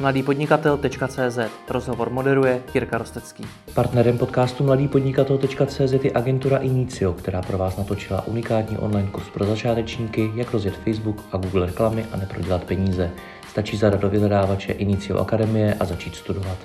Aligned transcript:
mladýpodnikatel.cz 0.00 1.38
Rozhovor 1.68 2.10
moderuje 2.10 2.62
Jirka 2.74 2.98
Rostecký. 2.98 3.44
Partnerem 3.74 4.18
podcastu 4.18 4.64
mladýpodnikatel.cz 4.64 6.04
je 6.04 6.12
agentura 6.14 6.58
Inicio, 6.58 7.12
která 7.12 7.42
pro 7.42 7.58
vás 7.58 7.76
natočila 7.76 8.26
unikátní 8.26 8.78
online 8.78 9.08
kurz 9.12 9.28
pro 9.30 9.44
začátečníky, 9.44 10.30
jak 10.34 10.52
rozjet 10.52 10.76
Facebook 10.76 11.24
a 11.32 11.36
Google 11.36 11.66
reklamy 11.66 12.04
a 12.12 12.16
neprodělat 12.16 12.64
peníze. 12.64 13.10
Stačí 13.48 13.76
zadat 13.76 14.00
do 14.00 14.08
vyhledávače 14.08 14.72
Inicio 14.72 15.18
Akademie 15.18 15.74
a 15.80 15.84
začít 15.84 16.14
studovat. 16.14 16.58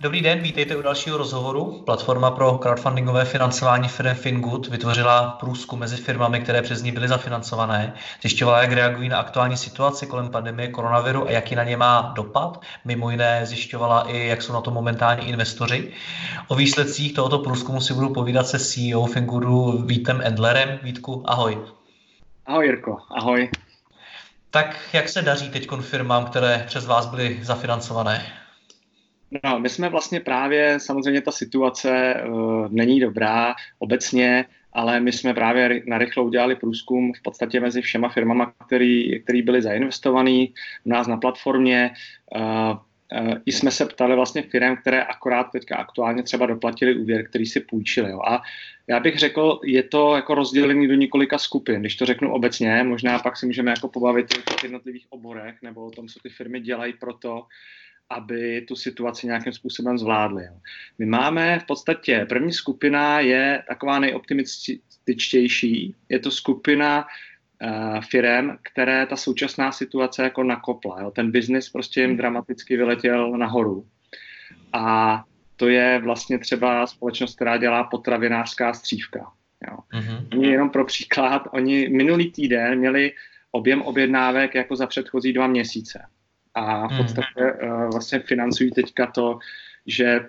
Dobrý 0.00 0.20
den, 0.20 0.40
vítejte 0.40 0.76
u 0.76 0.82
dalšího 0.82 1.18
rozhovoru. 1.18 1.82
Platforma 1.84 2.30
pro 2.30 2.58
crowdfundingové 2.58 3.24
financování 3.24 3.88
firm 3.88 4.14
Fingood 4.14 4.66
vytvořila 4.66 5.30
průzkum 5.30 5.78
mezi 5.78 5.96
firmami, 5.96 6.40
které 6.40 6.62
přes 6.62 6.82
ní 6.82 6.92
byly 6.92 7.08
zafinancované. 7.08 7.94
Zjišťovala, 8.20 8.62
jak 8.62 8.72
reagují 8.72 9.08
na 9.08 9.18
aktuální 9.18 9.56
situaci 9.56 10.06
kolem 10.06 10.28
pandemie 10.28 10.68
koronaviru 10.68 11.28
a 11.28 11.30
jaký 11.30 11.54
na 11.54 11.64
ně 11.64 11.76
má 11.76 12.12
dopad. 12.16 12.60
Mimo 12.84 13.10
jiné 13.10 13.46
zjišťovala 13.46 14.02
i, 14.02 14.26
jak 14.26 14.42
jsou 14.42 14.52
na 14.52 14.60
to 14.60 14.70
momentálně 14.70 15.22
investoři. 15.22 15.92
O 16.48 16.54
výsledcích 16.54 17.14
tohoto 17.14 17.38
průzkumu 17.38 17.80
si 17.80 17.94
budu 17.94 18.08
povídat 18.08 18.46
se 18.46 18.58
CEO 18.58 19.06
Fingoodu 19.06 19.82
Vítem 19.86 20.20
Endlerem. 20.24 20.78
Vítku, 20.82 21.22
ahoj. 21.26 21.58
Ahoj 22.46 22.66
Jirko, 22.66 22.98
ahoj. 23.10 23.50
Tak 24.50 24.76
jak 24.92 25.08
se 25.08 25.22
daří 25.22 25.50
teď 25.50 25.68
firmám, 25.80 26.24
které 26.24 26.64
přes 26.66 26.86
vás 26.86 27.06
byly 27.06 27.38
zafinancované? 27.42 28.45
No, 29.44 29.60
my 29.60 29.68
jsme 29.68 29.88
vlastně 29.88 30.20
právě, 30.20 30.80
samozřejmě 30.80 31.20
ta 31.20 31.32
situace 31.32 32.14
uh, 32.28 32.68
není 32.70 33.00
dobrá 33.00 33.54
obecně, 33.78 34.44
ale 34.72 35.00
my 35.00 35.12
jsme 35.12 35.34
právě 35.34 35.82
narychlo 35.86 36.24
udělali 36.24 36.56
průzkum 36.56 37.12
v 37.12 37.22
podstatě 37.22 37.60
mezi 37.60 37.82
všema 37.82 38.08
firmama, 38.08 38.52
který, 38.66 39.22
který 39.22 39.42
byly 39.42 39.62
zainvestovaný 39.62 40.54
u 40.84 40.88
nás 40.88 41.06
na 41.06 41.16
platformě. 41.16 41.90
Uh, 42.36 42.76
uh, 43.20 43.34
I 43.46 43.52
jsme 43.52 43.70
se 43.70 43.86
ptali 43.86 44.14
vlastně 44.14 44.42
firm, 44.42 44.76
které 44.76 45.02
akorát 45.02 45.44
teďka 45.44 45.76
aktuálně 45.76 46.22
třeba 46.22 46.46
doplatili 46.46 46.94
úvěr, 46.94 47.28
který 47.28 47.46
si 47.46 47.60
půjčili. 47.60 48.10
Jo. 48.10 48.20
A 48.20 48.42
já 48.86 49.00
bych 49.00 49.18
řekl, 49.18 49.60
je 49.64 49.82
to 49.82 50.16
jako 50.16 50.34
rozdělený 50.34 50.88
do 50.88 50.94
několika 50.94 51.38
skupin. 51.38 51.80
Když 51.80 51.96
to 51.96 52.06
řeknu 52.06 52.32
obecně, 52.32 52.82
možná 52.82 53.18
pak 53.18 53.36
si 53.36 53.46
můžeme 53.46 53.70
jako 53.70 53.88
pobavit 53.88 54.26
o 54.34 54.54
jednotlivých 54.62 55.06
oborech 55.10 55.54
nebo 55.62 55.86
o 55.86 55.90
tom, 55.90 56.08
co 56.08 56.20
ty 56.22 56.28
firmy 56.28 56.60
dělají 56.60 56.92
pro 56.92 57.12
to, 57.12 57.46
aby 58.10 58.60
tu 58.68 58.76
situaci 58.76 59.26
nějakým 59.26 59.52
způsobem 59.52 59.98
zvládli. 59.98 60.44
My 60.98 61.06
máme 61.06 61.58
v 61.58 61.64
podstatě, 61.64 62.26
první 62.28 62.52
skupina 62.52 63.20
je 63.20 63.62
taková 63.68 63.98
nejoptimističtější, 63.98 65.94
je 66.08 66.18
to 66.18 66.30
skupina 66.30 67.06
uh, 67.62 68.00
firem, 68.00 68.58
které 68.62 69.06
ta 69.06 69.16
současná 69.16 69.72
situace 69.72 70.22
jako 70.22 70.42
nakopla. 70.42 71.00
Jo. 71.00 71.10
Ten 71.10 71.30
biznis 71.30 71.70
prostě 71.70 72.00
jim 72.00 72.16
dramaticky 72.16 72.76
vyletěl 72.76 73.30
nahoru. 73.30 73.86
A 74.72 75.24
to 75.56 75.68
je 75.68 76.00
vlastně 76.04 76.38
třeba 76.38 76.86
společnost, 76.86 77.34
která 77.34 77.56
dělá 77.56 77.84
potravinářská 77.84 78.74
střívka. 78.74 79.32
Jo. 79.70 79.78
Mm-hmm. 79.92 80.38
Oni 80.38 80.48
jenom 80.48 80.70
pro 80.70 80.84
příklad, 80.84 81.42
oni 81.50 81.88
minulý 81.88 82.30
týden 82.30 82.78
měli 82.78 83.12
objem 83.50 83.82
objednávek 83.82 84.54
jako 84.54 84.76
za 84.76 84.86
předchozí 84.86 85.32
dva 85.32 85.46
měsíce 85.46 86.06
a 86.56 86.88
v 86.88 86.90
hmm. 86.90 87.02
podstatě 87.02 87.52
uh, 87.62 87.90
vlastně 87.92 88.18
financují 88.18 88.70
teďka 88.70 89.06
to, 89.06 89.38
že 89.86 90.20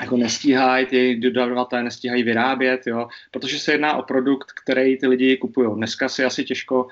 jako 0.00 0.16
nestíhají, 0.16 0.86
ty 0.86 1.16
dodavatelé 1.16 1.82
nestíhají 1.82 2.22
vyrábět, 2.22 2.86
jo, 2.86 3.08
protože 3.30 3.58
se 3.58 3.72
jedná 3.72 3.96
o 3.96 4.02
produkt, 4.02 4.52
který 4.52 4.98
ty 4.98 5.06
lidi 5.06 5.36
kupují. 5.36 5.76
Dneska 5.76 6.08
si 6.08 6.24
asi 6.24 6.44
těžko 6.44 6.88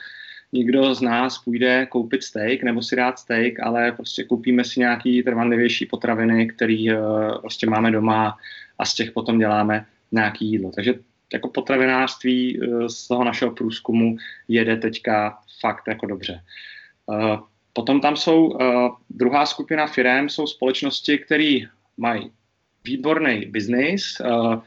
nikdo 0.52 0.94
z 0.94 1.00
nás 1.00 1.38
půjde 1.38 1.86
koupit 1.86 2.22
steak 2.22 2.62
nebo 2.62 2.82
si 2.82 2.96
dát 2.96 3.18
steak, 3.18 3.60
ale 3.60 3.92
prostě 3.92 4.24
koupíme 4.24 4.64
si 4.64 4.80
nějaký 4.80 5.22
trvanlivější 5.22 5.86
potraviny, 5.86 6.46
který 6.46 6.92
uh, 6.92 6.98
prostě 7.40 7.66
máme 7.66 7.90
doma 7.90 8.38
a 8.78 8.84
z 8.84 8.94
těch 8.94 9.10
potom 9.10 9.38
děláme 9.38 9.86
nějaký 10.12 10.50
jídlo. 10.50 10.70
Takže 10.74 10.94
jako 11.32 11.48
potravinářství 11.48 12.60
uh, 12.60 12.86
z 12.86 13.08
toho 13.08 13.24
našeho 13.24 13.50
průzkumu 13.50 14.16
jede 14.48 14.76
teďka 14.76 15.38
fakt 15.60 15.88
jako 15.88 16.06
dobře. 16.06 16.40
Uh, 17.06 17.38
Potom 17.78 18.00
tam 18.00 18.16
jsou 18.16 18.46
uh, 18.46 18.60
druhá 19.10 19.46
skupina 19.46 19.86
firm, 19.86 20.28
jsou 20.28 20.46
společnosti, 20.46 21.18
které 21.18 21.58
mají 21.96 22.30
výborný 22.84 23.46
biznis, 23.46 24.20
uh, 24.20 24.58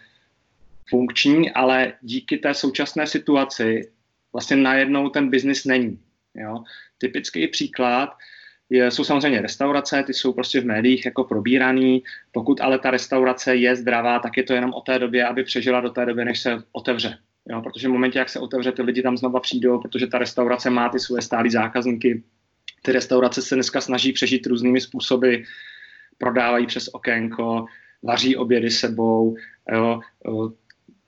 funkční, 0.89 1.51
ale 1.51 1.93
díky 2.01 2.37
té 2.37 2.53
současné 2.53 3.07
situaci 3.07 3.91
vlastně 4.33 4.57
najednou 4.57 5.09
ten 5.09 5.29
biznis 5.29 5.65
není. 5.65 5.99
Jo? 6.35 6.63
Typický 6.97 7.47
příklad 7.47 8.09
je, 8.69 8.91
jsou 8.91 9.03
samozřejmě 9.03 9.41
restaurace, 9.41 10.03
ty 10.03 10.13
jsou 10.13 10.33
prostě 10.33 10.61
v 10.61 10.65
médiích 10.65 11.05
jako 11.05 11.23
probíraný, 11.23 12.03
pokud 12.31 12.61
ale 12.61 12.79
ta 12.79 12.91
restaurace 12.91 13.55
je 13.55 13.75
zdravá, 13.75 14.19
tak 14.19 14.37
je 14.37 14.43
to 14.43 14.53
jenom 14.53 14.73
o 14.73 14.81
té 14.81 14.99
době, 14.99 15.25
aby 15.25 15.43
přežila 15.43 15.81
do 15.81 15.89
té 15.89 16.05
doby, 16.05 16.25
než 16.25 16.39
se 16.39 16.63
otevře. 16.71 17.17
Jo? 17.49 17.61
Protože 17.61 17.87
v 17.87 17.91
momentě, 17.91 18.19
jak 18.19 18.29
se 18.29 18.39
otevře, 18.39 18.71
ty 18.71 18.81
lidi 18.81 19.01
tam 19.01 19.17
znova 19.17 19.39
přijdou, 19.39 19.81
protože 19.81 20.07
ta 20.07 20.17
restaurace 20.17 20.69
má 20.69 20.89
ty 20.89 20.99
svoje 20.99 21.21
stálé 21.21 21.49
zákazníky, 21.49 22.23
ty 22.81 22.91
restaurace 22.91 23.41
se 23.41 23.55
dneska 23.55 23.81
snaží 23.81 24.13
přežít 24.13 24.47
různými 24.47 24.81
způsoby, 24.81 25.35
prodávají 26.17 26.67
přes 26.67 26.87
okénko, 26.87 27.65
vaří 28.03 28.35
obědy 28.35 28.69
sebou. 28.69 29.35
Jo. 29.71 29.99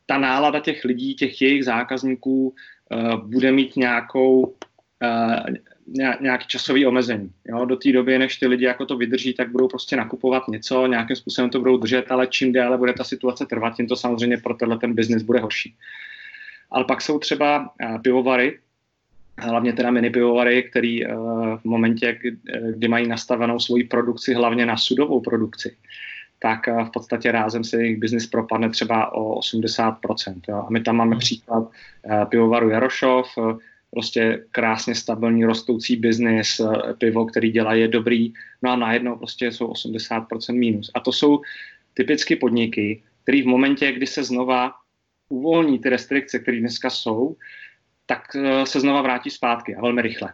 Ta 0.05 0.17
nálada 0.17 0.59
těch 0.59 0.85
lidí, 0.85 1.15
těch 1.15 1.41
jejich 1.41 1.65
zákazníků 1.65 2.47
uh, 2.49 3.15
bude 3.15 3.51
mít 3.51 3.75
nějakou, 3.75 4.41
uh, 4.41 5.55
nějaký 6.21 6.47
časový 6.47 6.85
omezení. 6.85 7.31
Jo? 7.45 7.65
Do 7.65 7.75
té 7.75 7.91
doby, 7.91 8.19
než 8.19 8.37
ty 8.37 8.47
lidi 8.47 8.65
jako 8.65 8.85
to 8.85 8.97
vydrží, 8.97 9.33
tak 9.33 9.51
budou 9.51 9.67
prostě 9.67 9.95
nakupovat 9.95 10.47
něco, 10.47 10.87
nějakým 10.87 11.15
způsobem 11.15 11.49
to 11.49 11.59
budou 11.59 11.77
držet, 11.77 12.11
ale 12.11 12.27
čím 12.27 12.51
déle 12.51 12.77
bude 12.77 12.93
ta 12.93 13.03
situace 13.03 13.45
trvat, 13.45 13.75
tím 13.75 13.87
to 13.87 13.95
samozřejmě 13.95 14.37
pro 14.37 14.53
tenhle 14.53 14.77
ten 14.77 14.93
biznis 14.93 15.23
bude 15.23 15.39
horší. 15.39 15.75
Ale 16.71 16.85
pak 16.85 17.01
jsou 17.01 17.19
třeba 17.19 17.73
pivovary, 18.03 18.59
hlavně 19.37 19.73
teda 19.73 19.91
mini 19.91 20.09
pivovary, 20.09 20.63
který 20.63 21.05
uh, 21.05 21.11
v 21.57 21.65
momentě, 21.65 22.17
kdy, 22.21 22.37
kdy 22.71 22.87
mají 22.87 23.07
nastavenou 23.07 23.59
svoji 23.59 23.83
produkci 23.83 24.33
hlavně 24.33 24.65
na 24.65 24.77
sudovou 24.77 25.21
produkci, 25.21 25.75
tak 26.39 26.67
uh, 26.67 26.83
v 26.83 26.91
podstatě 26.91 27.31
rázem 27.31 27.63
se 27.63 27.77
jejich 27.77 27.99
biznis 27.99 28.27
propadne 28.27 28.69
třeba 28.69 29.13
o 29.13 29.39
80%. 29.39 30.41
Jo. 30.47 30.65
A 30.67 30.69
my 30.69 30.81
tam 30.81 30.95
máme 30.95 31.11
hmm. 31.11 31.19
příklad 31.19 31.71
pivovaru 32.29 32.69
Jarošov, 32.69 33.27
prostě 33.91 34.43
krásně 34.51 34.95
stabilní 34.95 35.45
rostoucí 35.45 35.95
biznis, 35.95 36.61
pivo, 36.97 37.25
který 37.25 37.51
dělá, 37.51 37.73
je 37.73 37.87
dobrý, 37.87 38.33
no 38.61 38.71
a 38.71 38.75
najednou 38.75 39.15
prostě 39.15 39.51
jsou 39.51 39.67
80% 39.67 40.53
mínus. 40.53 40.91
A 40.93 40.99
to 40.99 41.11
jsou 41.11 41.41
typicky 41.93 42.35
podniky, 42.35 43.01
které 43.23 43.41
v 43.41 43.45
momentě, 43.45 43.91
kdy 43.91 44.07
se 44.07 44.23
znova 44.23 44.73
uvolní 45.29 45.79
ty 45.79 45.89
restrikce, 45.89 46.39
které 46.39 46.59
dneska 46.59 46.89
jsou, 46.89 47.35
tak 48.05 48.35
eh, 48.35 48.65
se 48.65 48.79
znova 48.79 49.01
vrátí 49.01 49.29
zpátky 49.29 49.75
a 49.75 49.81
velmi 49.81 50.01
rychle. 50.01 50.33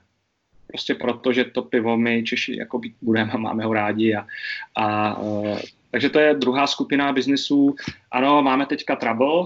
Prostě 0.68 0.96
proto, 0.96 1.34
že 1.34 1.44
to 1.44 1.62
pivo 1.62 1.98
my 1.98 2.24
Češi 2.24 2.58
jako 2.58 2.82
budeme 3.02 3.32
a 3.32 3.38
máme 3.38 3.66
ho 3.66 3.74
rádi. 3.74 4.16
A, 4.16 4.28
a, 4.76 5.18
uh, 5.18 5.60
takže 5.92 6.10
to 6.10 6.20
je 6.20 6.34
druhá 6.34 6.68
skupina 6.68 7.14
biznisů. 7.14 7.76
Ano, 8.12 8.42
máme 8.42 8.66
teďka 8.66 8.96
trouble, 8.96 9.46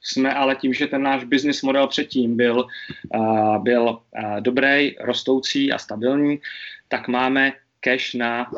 jsme 0.00 0.34
ale 0.34 0.56
tím, 0.56 0.74
že 0.74 0.86
ten 0.86 1.02
náš 1.02 1.24
business 1.24 1.62
model 1.62 1.86
předtím 1.86 2.36
byl, 2.36 2.66
uh, 3.14 3.58
byl 3.58 3.98
dobrý, 4.40 4.96
rostoucí 5.00 5.72
a 5.72 5.78
stabilní, 5.78 6.40
tak 6.88 7.08
máme 7.08 7.52
cash 7.80 8.14
na, 8.14 8.50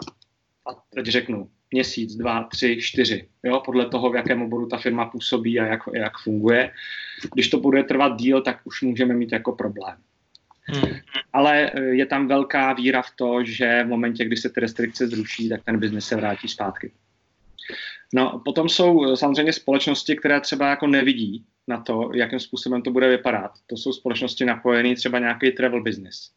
teď 0.95 1.07
řeknu, 1.07 1.49
měsíc, 1.71 2.15
dva, 2.17 2.45
tři, 2.45 2.77
čtyři, 2.81 3.29
jo, 3.43 3.63
podle 3.65 3.89
toho, 3.89 4.11
v 4.11 4.17
jakém 4.17 4.43
oboru 4.43 4.67
ta 4.69 4.79
firma 4.79 5.07
působí 5.07 5.61
a 5.61 5.67
jak, 5.67 5.81
jak 5.95 6.19
funguje. 6.19 6.71
Když 7.35 7.49
to 7.49 7.59
bude 7.61 7.83
trvat 7.83 8.17
díl, 8.17 8.43
tak 8.43 8.61
už 8.65 8.83
můžeme 8.83 9.15
mít 9.15 9.33
jako 9.33 9.53
problém. 9.53 9.97
Hmm. 10.67 10.97
Ale 11.33 11.71
eh, 11.71 11.81
je 11.81 12.07
tam 12.07 12.29
velká 12.29 12.73
víra 12.73 13.03
v 13.03 13.11
to, 13.17 13.45
že 13.45 13.83
v 13.85 13.89
momentě, 13.89 14.25
kdy 14.25 14.37
se 14.37 14.51
ty 14.51 14.61
restrikce 14.61 15.07
zruší, 15.07 15.49
tak 15.49 15.65
ten 15.65 15.79
biznis 15.79 16.07
se 16.07 16.17
vrátí 16.17 16.49
zpátky. 16.49 16.93
No, 18.15 18.43
potom 18.45 18.69
jsou 18.69 19.13
eh, 19.13 19.17
samozřejmě 19.17 19.53
společnosti, 19.53 20.17
které 20.17 20.41
třeba 20.41 20.71
jako 20.71 20.87
nevidí 20.87 21.45
na 21.69 21.81
to, 21.81 22.11
jakým 22.15 22.41
způsobem 22.41 22.83
to 22.83 22.91
bude 22.91 23.09
vypadat. 23.09 23.51
To 23.67 23.77
jsou 23.77 23.93
společnosti 23.93 24.45
napojené 24.45 24.95
třeba 24.95 25.19
nějaký 25.19 25.51
travel 25.51 25.83
business. 25.83 26.31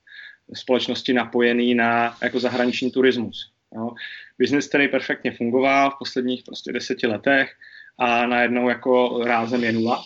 Společnosti 0.53 1.13
napojené 1.13 1.75
na 1.75 2.17
jako 2.23 2.39
zahraniční 2.39 2.91
turismus. 2.91 3.51
Jo. 3.75 3.91
Business, 4.39 4.67
který 4.67 4.87
perfektně 4.87 5.31
fungoval 5.31 5.91
v 5.91 5.99
posledních 5.99 6.43
prostě 6.43 6.71
deseti 6.71 7.07
letech 7.07 7.53
a 7.99 8.25
najednou 8.25 8.69
jako 8.69 9.21
rázem 9.25 9.63
je 9.63 9.71
nula. 9.71 10.05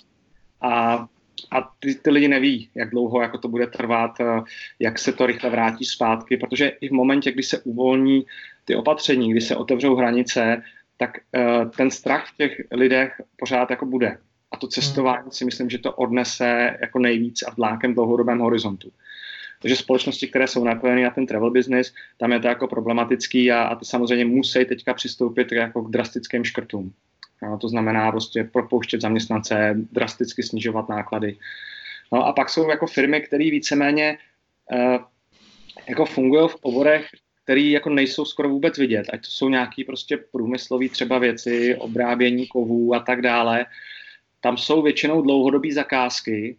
A, 0.61 1.07
a 1.51 1.71
ty, 1.79 1.95
ty 1.95 2.09
lidi 2.11 2.27
neví, 2.27 2.69
jak 2.75 2.89
dlouho 2.89 3.21
jako 3.21 3.37
to 3.37 3.47
bude 3.47 3.67
trvat, 3.67 4.19
eh, 4.19 4.41
jak 4.79 4.99
se 4.99 5.13
to 5.13 5.25
rychle 5.25 5.49
vrátí 5.49 5.85
zpátky, 5.85 6.37
protože 6.37 6.67
i 6.67 6.89
v 6.89 6.91
momentě, 6.91 7.31
kdy 7.31 7.43
se 7.43 7.59
uvolní 7.59 8.25
ty 8.65 8.75
opatření, 8.75 9.31
kdy 9.31 9.41
se 9.41 9.55
otevřou 9.55 9.95
hranice, 9.95 10.61
tak 10.97 11.17
uh, 11.35 11.69
ten 11.69 11.91
strach 11.91 12.27
v 12.27 12.37
těch 12.37 12.61
lidech 12.71 13.21
pořád 13.37 13.69
jako 13.69 13.85
bude. 13.85 14.17
A 14.51 14.57
to 14.57 14.67
cestování 14.67 15.31
si 15.31 15.45
myslím, 15.45 15.69
že 15.69 15.77
to 15.77 15.93
odnese 15.93 16.77
jako 16.81 16.99
nejvíc 16.99 17.43
a 17.43 17.51
v 17.51 17.55
dlákem 17.55 17.93
dlouhodobém 17.93 18.39
horizontu. 18.39 18.91
Takže 19.61 19.75
společnosti, 19.75 20.27
které 20.27 20.47
jsou 20.47 20.63
napojené 20.63 21.03
na 21.03 21.09
ten 21.09 21.25
travel 21.25 21.51
business, 21.51 21.93
tam 22.17 22.31
je 22.31 22.39
to 22.39 22.47
jako 22.47 22.67
problematický 22.67 23.51
a, 23.51 23.63
a 23.63 23.75
ty 23.75 23.85
samozřejmě 23.85 24.25
musí 24.25 24.65
teďka 24.65 24.93
přistoupit 24.93 25.51
jako 25.51 25.81
k 25.81 25.91
drastickým 25.91 26.43
škrtům. 26.43 26.93
No, 27.41 27.57
to 27.57 27.69
znamená 27.69 28.11
prostě 28.11 28.43
propouštět 28.43 29.01
zaměstnance, 29.01 29.75
drasticky 29.91 30.43
snižovat 30.43 30.89
náklady. 30.89 31.38
No 32.11 32.25
a 32.25 32.33
pak 32.33 32.49
jsou 32.49 32.69
jako 32.69 32.88
firmy, 32.88 33.21
které 33.21 33.43
víceméně 33.43 34.17
uh, 34.71 34.97
jako 35.88 36.05
fungují 36.05 36.49
v 36.49 36.55
oborech, 36.61 37.07
které 37.43 37.61
jako 37.61 37.89
nejsou 37.89 38.25
skoro 38.25 38.49
vůbec 38.49 38.77
vidět, 38.77 39.07
ať 39.13 39.21
to 39.21 39.31
jsou 39.31 39.49
nějaké 39.49 39.83
prostě 39.83 40.17
průmyslové 40.17 40.89
třeba 40.89 41.17
věci, 41.19 41.75
obrábění 41.75 42.47
kovů 42.47 42.95
a 42.95 42.99
tak 42.99 43.21
dále. 43.21 43.65
Tam 44.41 44.57
jsou 44.57 44.81
většinou 44.81 45.21
dlouhodobé 45.21 45.73
zakázky 45.73 46.57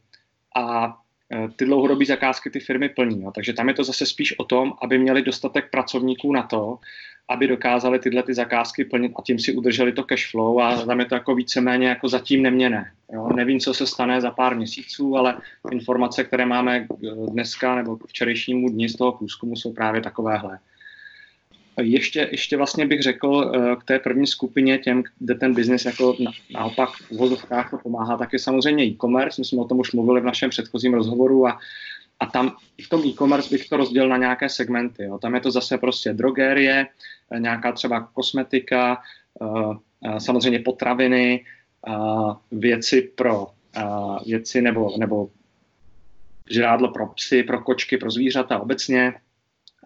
a 0.57 0.97
e, 1.33 1.49
ty 1.57 1.65
dlouhodobé 1.65 2.05
zakázky 2.05 2.51
ty 2.51 2.61
firmy 2.61 2.89
plní. 2.89 3.21
No. 3.21 3.33
Takže 3.33 3.53
tam 3.53 3.69
je 3.69 3.75
to 3.75 3.85
zase 3.85 4.07
spíš 4.07 4.39
o 4.39 4.45
tom, 4.45 4.73
aby 4.83 4.99
měli 4.99 5.23
dostatek 5.23 5.71
pracovníků 5.71 6.33
na 6.33 6.43
to, 6.43 6.79
aby 7.29 7.49
dokázali 7.49 7.99
tyhle 7.99 8.23
ty 8.23 8.35
zakázky 8.35 8.85
plnit 8.85 9.13
a 9.19 9.23
tím 9.23 9.39
si 9.39 9.53
udrželi 9.53 9.93
to 9.93 10.05
cash 10.05 10.31
flow 10.31 10.61
a 10.61 10.85
tam 10.85 11.01
je 11.01 11.07
to 11.07 11.15
jako 11.15 11.35
víceméně 11.35 11.89
jako 11.89 12.09
zatím 12.09 12.43
neměné. 12.43 12.93
Jo. 13.13 13.29
Nevím, 13.35 13.61
co 13.61 13.75
se 13.75 13.87
stane 13.87 14.21
za 14.21 14.31
pár 14.31 14.57
měsíců, 14.57 15.17
ale 15.17 15.37
informace, 15.71 16.25
které 16.25 16.47
máme 16.47 16.77
e, 16.77 16.87
dneska 17.31 17.75
nebo 17.75 17.97
k 17.97 18.07
včerejšímu 18.07 18.69
dni 18.69 18.89
z 18.89 18.97
toho 18.97 19.13
průzkumu 19.13 19.57
jsou 19.57 19.73
právě 19.73 20.01
takovéhle. 20.01 20.59
Ještě, 21.81 22.29
ještě 22.31 22.57
vlastně 22.57 22.87
bych 22.87 23.03
řekl 23.03 23.53
eh, 23.55 23.77
k 23.77 23.85
té 23.85 23.99
první 23.99 24.27
skupině, 24.27 24.79
těm, 24.79 25.03
kde 25.19 25.35
ten 25.35 25.55
biznis 25.55 25.85
jako 25.85 26.17
na, 26.21 26.31
naopak 26.55 26.91
v 26.91 27.11
vozovkách 27.11 27.71
to 27.71 27.79
pomáhá, 27.79 28.17
tak 28.17 28.33
je 28.33 28.39
samozřejmě 28.39 28.85
e-commerce. 28.85 29.41
My 29.41 29.45
jsme 29.45 29.61
o 29.61 29.65
tom 29.65 29.79
už 29.79 29.93
mluvili 29.93 30.21
v 30.21 30.25
našem 30.25 30.51
předchozím 30.51 30.95
rozhovoru 30.95 31.47
a, 31.47 31.59
a 32.23 32.27
tam 32.27 32.57
v 32.85 32.89
tom 32.89 33.03
e-commerce 33.05 33.51
bych 33.51 33.69
to 33.69 33.77
rozdělil 33.77 34.09
na 34.09 34.17
nějaké 34.17 34.49
segmenty. 34.49 35.03
Jo. 35.03 35.19
Tam 35.19 35.35
je 35.35 35.41
to 35.41 35.51
zase 35.51 35.79
prostě 35.79 36.13
drogérie, 36.13 36.87
eh, 37.31 37.41
nějaká 37.41 37.73
třeba 37.73 38.01
kosmetika, 38.01 39.03
eh, 39.43 40.21
samozřejmě 40.21 40.59
potraviny, 40.59 41.45
věci 42.53 43.03
pro 43.03 43.47
věci 44.27 44.63
nebo, 44.63 44.95
nebo 44.99 45.31
žrádlo 46.51 46.93
pro 46.93 47.07
psy, 47.07 47.43
pro 47.43 47.61
kočky, 47.61 47.99
pro 47.99 48.11
zvířata 48.11 48.59
obecně, 48.59 49.15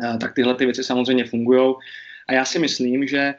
Eh, 0.05 0.17
tak 0.19 0.35
tyhle 0.35 0.55
ty 0.55 0.65
věci 0.65 0.85
samozřejmě 0.85 1.25
fungují. 1.25 1.75
A 2.29 2.33
já 2.33 2.45
si 2.45 2.59
myslím, 2.59 3.09
že 3.09 3.35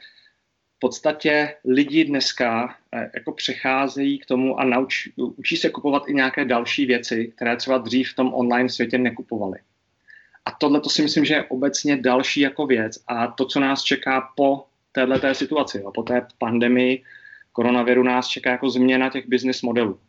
v 0.77 0.79
podstatě 0.79 1.56
lidi 1.65 2.06
dneska 2.06 2.75
eh, 2.94 3.12
jako 3.13 3.31
přecházejí 3.31 4.19
k 4.19 4.25
tomu 4.25 4.59
a 4.59 4.63
nauč, 4.63 5.09
učí 5.15 5.57
se 5.57 5.69
kupovat 5.69 6.03
i 6.07 6.13
nějaké 6.13 6.45
další 6.45 6.85
věci, 6.85 7.33
které 7.35 7.57
třeba 7.57 7.77
dřív 7.77 8.12
v 8.12 8.15
tom 8.15 8.33
online 8.33 8.69
světě 8.69 8.97
nekupovali. 8.97 9.59
A 10.45 10.51
tohle 10.51 10.81
to 10.81 10.89
si 10.89 11.01
myslím, 11.01 11.25
že 11.25 11.33
je 11.33 11.44
obecně 11.44 11.97
další 11.97 12.39
jako 12.39 12.65
věc 12.65 13.03
a 13.07 13.27
to, 13.27 13.45
co 13.45 13.59
nás 13.59 13.83
čeká 13.83 14.29
po 14.35 14.65
této 14.91 15.35
situaci, 15.35 15.77
jo, 15.77 15.91
po 15.91 16.03
té 16.03 16.27
pandemii 16.38 17.03
koronaviru 17.51 18.03
nás 18.03 18.27
čeká 18.27 18.51
jako 18.51 18.69
změna 18.69 19.09
těch 19.09 19.27
business 19.27 19.62
modelů 19.62 20.00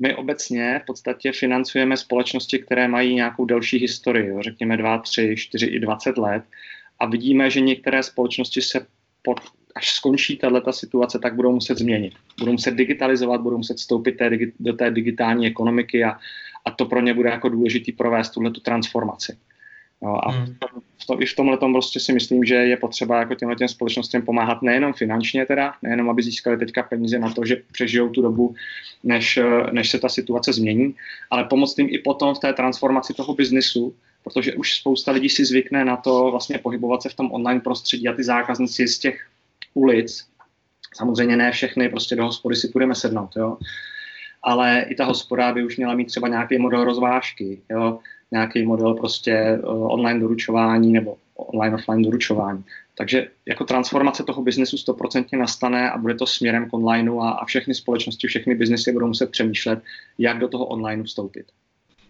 my 0.00 0.14
obecně 0.14 0.80
v 0.82 0.86
podstatě 0.86 1.32
financujeme 1.32 1.96
společnosti, 1.96 2.58
které 2.58 2.88
mají 2.88 3.14
nějakou 3.14 3.44
delší 3.44 3.78
historii, 3.78 4.28
jo, 4.28 4.42
řekněme 4.42 4.76
2, 4.76 4.98
3, 4.98 5.34
4 5.38 5.66
i 5.66 5.80
20 5.80 6.18
let 6.18 6.44
a 6.98 7.06
vidíme, 7.06 7.50
že 7.50 7.60
některé 7.60 8.02
společnosti 8.02 8.62
se 8.62 8.86
pod, 9.22 9.40
až 9.74 9.92
skončí 9.92 10.36
tato 10.36 10.72
situace, 10.72 11.18
tak 11.18 11.34
budou 11.34 11.52
muset 11.52 11.78
změnit. 11.78 12.12
Budou 12.38 12.52
muset 12.52 12.74
digitalizovat, 12.74 13.40
budou 13.40 13.56
muset 13.56 13.76
vstoupit 13.76 14.12
té, 14.12 14.30
do 14.60 14.72
té 14.72 14.90
digitální 14.90 15.46
ekonomiky 15.46 16.04
a, 16.04 16.18
a 16.64 16.70
to 16.70 16.84
pro 16.84 17.00
ně 17.00 17.14
bude 17.14 17.30
jako 17.30 17.48
důležitý 17.48 17.92
provést 17.92 18.30
tuhle 18.30 18.50
tu 18.50 18.60
transformaci. 18.60 19.36
No 20.02 20.28
a 20.28 20.30
hmm. 20.30 20.56
v 20.98 21.06
to, 21.06 21.22
i 21.22 21.26
v 21.26 21.36
tomhle 21.36 21.56
tom 21.56 21.72
prostě 21.72 22.00
si 22.00 22.12
myslím, 22.12 22.44
že 22.44 22.54
je 22.54 22.76
potřeba 22.76 23.18
jako 23.18 23.34
těmhle 23.34 23.56
těm 23.56 23.68
společnostem 23.68 24.22
pomáhat 24.22 24.62
nejenom 24.62 24.92
finančně 24.92 25.46
teda, 25.46 25.74
nejenom 25.82 26.10
aby 26.10 26.22
získali 26.22 26.58
teďka 26.58 26.82
peníze 26.82 27.18
na 27.18 27.30
to, 27.30 27.44
že 27.44 27.62
přežijou 27.72 28.08
tu 28.08 28.22
dobu, 28.22 28.54
než, 29.04 29.38
než 29.72 29.90
se 29.90 29.98
ta 29.98 30.08
situace 30.08 30.52
změní, 30.52 30.94
ale 31.30 31.44
pomoct 31.44 31.78
jim 31.78 31.88
i 31.90 31.98
potom 31.98 32.34
v 32.34 32.38
té 32.38 32.52
transformaci 32.52 33.14
toho 33.14 33.34
biznisu, 33.34 33.94
protože 34.24 34.54
už 34.54 34.76
spousta 34.76 35.12
lidí 35.12 35.28
si 35.28 35.44
zvykne 35.44 35.84
na 35.84 35.96
to 35.96 36.30
vlastně 36.30 36.58
pohybovat 36.58 37.02
se 37.02 37.08
v 37.08 37.14
tom 37.14 37.32
online 37.32 37.60
prostředí 37.60 38.08
a 38.08 38.12
ty 38.12 38.24
zákazníci 38.24 38.88
z 38.88 38.98
těch 38.98 39.26
ulic, 39.74 40.26
samozřejmě 40.94 41.36
ne 41.36 41.52
všechny, 41.52 41.88
prostě 41.88 42.16
do 42.16 42.24
hospody 42.24 42.56
si 42.56 42.68
půjdeme 42.68 42.94
sednout, 42.94 43.36
jo, 43.36 43.58
ale 44.42 44.86
i 44.88 44.94
ta 44.94 45.04
hospoda 45.04 45.52
by 45.52 45.64
už 45.64 45.76
měla 45.76 45.94
mít 45.94 46.04
třeba 46.04 46.28
nějaký 46.28 46.58
model 46.58 46.84
rozvážky, 46.84 47.60
jo, 47.70 47.98
nějaký 48.30 48.62
model 48.62 48.94
prostě 48.94 49.58
uh, 49.62 49.92
online 49.92 50.20
doručování 50.20 50.92
nebo 50.92 51.16
online 51.36 51.76
offline 51.76 52.02
doručování. 52.02 52.64
Takže 52.94 53.28
jako 53.46 53.64
transformace 53.64 54.24
toho 54.24 54.42
biznesu 54.42 54.78
stoprocentně 54.78 55.38
nastane 55.38 55.90
a 55.90 55.98
bude 55.98 56.14
to 56.14 56.26
směrem 56.26 56.70
k 56.70 56.72
onlineu 56.72 57.20
a, 57.20 57.30
a 57.30 57.44
všechny 57.44 57.74
společnosti, 57.74 58.26
všechny 58.26 58.54
biznesy 58.54 58.92
budou 58.92 59.06
muset 59.06 59.30
přemýšlet, 59.30 59.82
jak 60.18 60.38
do 60.38 60.48
toho 60.48 60.66
onlineu 60.66 61.04
vstoupit. 61.04 61.46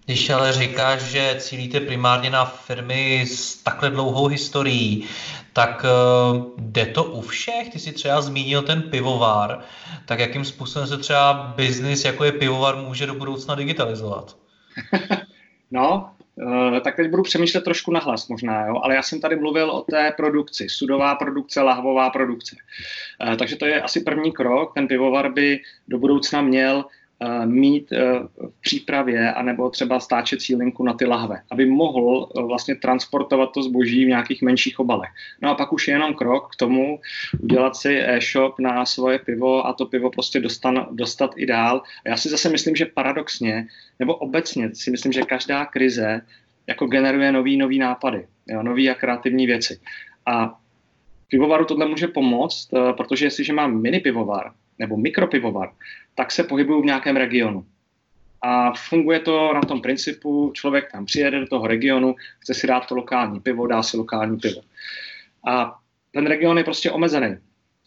Když 0.04 0.30
ale 0.30 0.52
říkáš, 0.52 1.00
že 1.02 1.36
cílíte 1.38 1.80
primárně 1.80 2.30
na 2.30 2.44
firmy 2.44 3.26
s 3.26 3.56
takhle 3.56 3.90
dlouhou 3.90 4.26
historií, 4.26 5.08
tak 5.52 5.84
uh, 5.84 6.44
jde 6.58 6.86
to 6.86 7.04
u 7.04 7.20
všech? 7.20 7.68
Ty 7.72 7.78
jsi 7.78 7.92
třeba 7.92 8.20
zmínil 8.20 8.62
ten 8.62 8.82
pivovar, 8.82 9.60
tak 10.06 10.18
jakým 10.18 10.44
způsobem 10.44 10.88
se 10.88 10.98
třeba 10.98 11.52
biznis, 11.56 12.04
jako 12.04 12.24
je 12.24 12.32
pivovar, 12.32 12.76
může 12.76 13.06
do 13.06 13.14
budoucna 13.14 13.54
digitalizovat? 13.54 14.36
No, 15.72 16.10
uh, 16.34 16.78
tak 16.78 16.96
teď 16.96 17.10
budu 17.10 17.22
přemýšlet 17.22 17.64
trošku 17.64 17.92
nahlas 17.92 18.28
možná, 18.28 18.66
jo? 18.66 18.80
ale 18.82 18.94
já 18.94 19.02
jsem 19.02 19.20
tady 19.20 19.36
mluvil 19.36 19.70
o 19.70 19.82
té 19.82 20.12
produkci, 20.16 20.68
sudová 20.68 21.14
produkce, 21.14 21.60
lahvová 21.62 22.10
produkce. 22.10 22.56
Uh, 23.26 23.34
takže 23.36 23.56
to 23.56 23.66
je 23.66 23.82
asi 23.82 24.00
první 24.00 24.32
krok, 24.32 24.74
ten 24.74 24.88
pivovar 24.88 25.32
by 25.32 25.60
do 25.88 25.98
budoucna 25.98 26.42
měl 26.42 26.84
mít 27.44 27.92
uh, 27.92 27.98
v 28.50 28.60
přípravě 28.60 29.32
anebo 29.32 29.70
třeba 29.70 30.00
stáčecí 30.00 30.56
linku 30.56 30.84
na 30.84 30.92
ty 30.92 31.06
lahve, 31.06 31.42
aby 31.50 31.66
mohl 31.66 32.28
uh, 32.34 32.48
vlastně 32.48 32.74
transportovat 32.74 33.52
to 33.52 33.62
zboží 33.62 34.04
v 34.04 34.08
nějakých 34.08 34.42
menších 34.42 34.80
obalech. 34.80 35.10
No 35.42 35.50
a 35.50 35.54
pak 35.54 35.72
už 35.72 35.88
je 35.88 35.94
jenom 35.94 36.14
krok 36.14 36.52
k 36.52 36.56
tomu 36.56 37.00
udělat 37.40 37.76
si 37.76 38.00
e-shop 38.00 38.58
na 38.58 38.86
svoje 38.86 39.18
pivo 39.18 39.66
a 39.66 39.72
to 39.72 39.86
pivo 39.86 40.10
prostě 40.10 40.40
dostan, 40.40 40.86
dostat 40.90 41.30
i 41.36 41.46
dál. 41.46 41.82
A 42.06 42.08
já 42.08 42.16
si 42.16 42.28
zase 42.28 42.48
myslím, 42.48 42.76
že 42.76 42.86
paradoxně 42.86 43.66
nebo 43.98 44.14
obecně 44.14 44.70
si 44.74 44.90
myslím, 44.90 45.12
že 45.12 45.22
každá 45.22 45.64
krize 45.64 46.20
jako 46.66 46.86
generuje 46.86 47.32
nový, 47.32 47.56
nový 47.56 47.78
nápady, 47.78 48.26
jo, 48.46 48.62
nový 48.62 48.90
a 48.90 48.94
kreativní 48.94 49.46
věci. 49.46 49.80
A 50.26 50.58
pivovaru 51.28 51.64
tohle 51.64 51.86
může 51.86 52.08
pomoct, 52.08 52.68
eh, 52.74 52.92
protože 52.92 53.26
jestliže 53.26 53.52
mám 53.52 53.80
mini 53.82 54.00
pivovar 54.00 54.52
nebo 54.80 54.96
mikropivovar, 54.96 55.72
tak 56.14 56.32
se 56.32 56.44
pohybuju 56.44 56.82
v 56.82 56.84
nějakém 56.84 57.16
regionu. 57.16 57.66
A 58.42 58.72
funguje 58.72 59.20
to 59.20 59.52
na 59.54 59.60
tom 59.60 59.80
principu, 59.80 60.52
člověk 60.54 60.92
tam 60.92 61.04
přijede 61.04 61.40
do 61.40 61.46
toho 61.46 61.66
regionu, 61.66 62.14
chce 62.38 62.54
si 62.54 62.66
dát 62.66 62.86
to 62.86 62.94
lokální 62.94 63.40
pivo, 63.40 63.66
dá 63.66 63.82
si 63.82 63.96
lokální 63.96 64.38
pivo. 64.38 64.60
A 65.48 65.76
ten 66.12 66.26
region 66.26 66.58
je 66.58 66.64
prostě 66.64 66.90
omezený. 66.90 67.36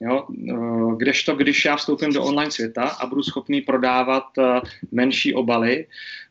Jo? 0.01 0.27
Eh, 0.49 0.95
kdežto, 0.97 1.35
když 1.35 1.65
já 1.65 1.75
vstoupím 1.75 2.13
do 2.13 2.23
online 2.23 2.51
světa 2.51 2.83
a 2.83 3.05
budu 3.05 3.23
schopný 3.23 3.61
prodávat 3.61 4.23
eh, 4.37 4.61
menší 4.91 5.33
obaly, 5.33 5.85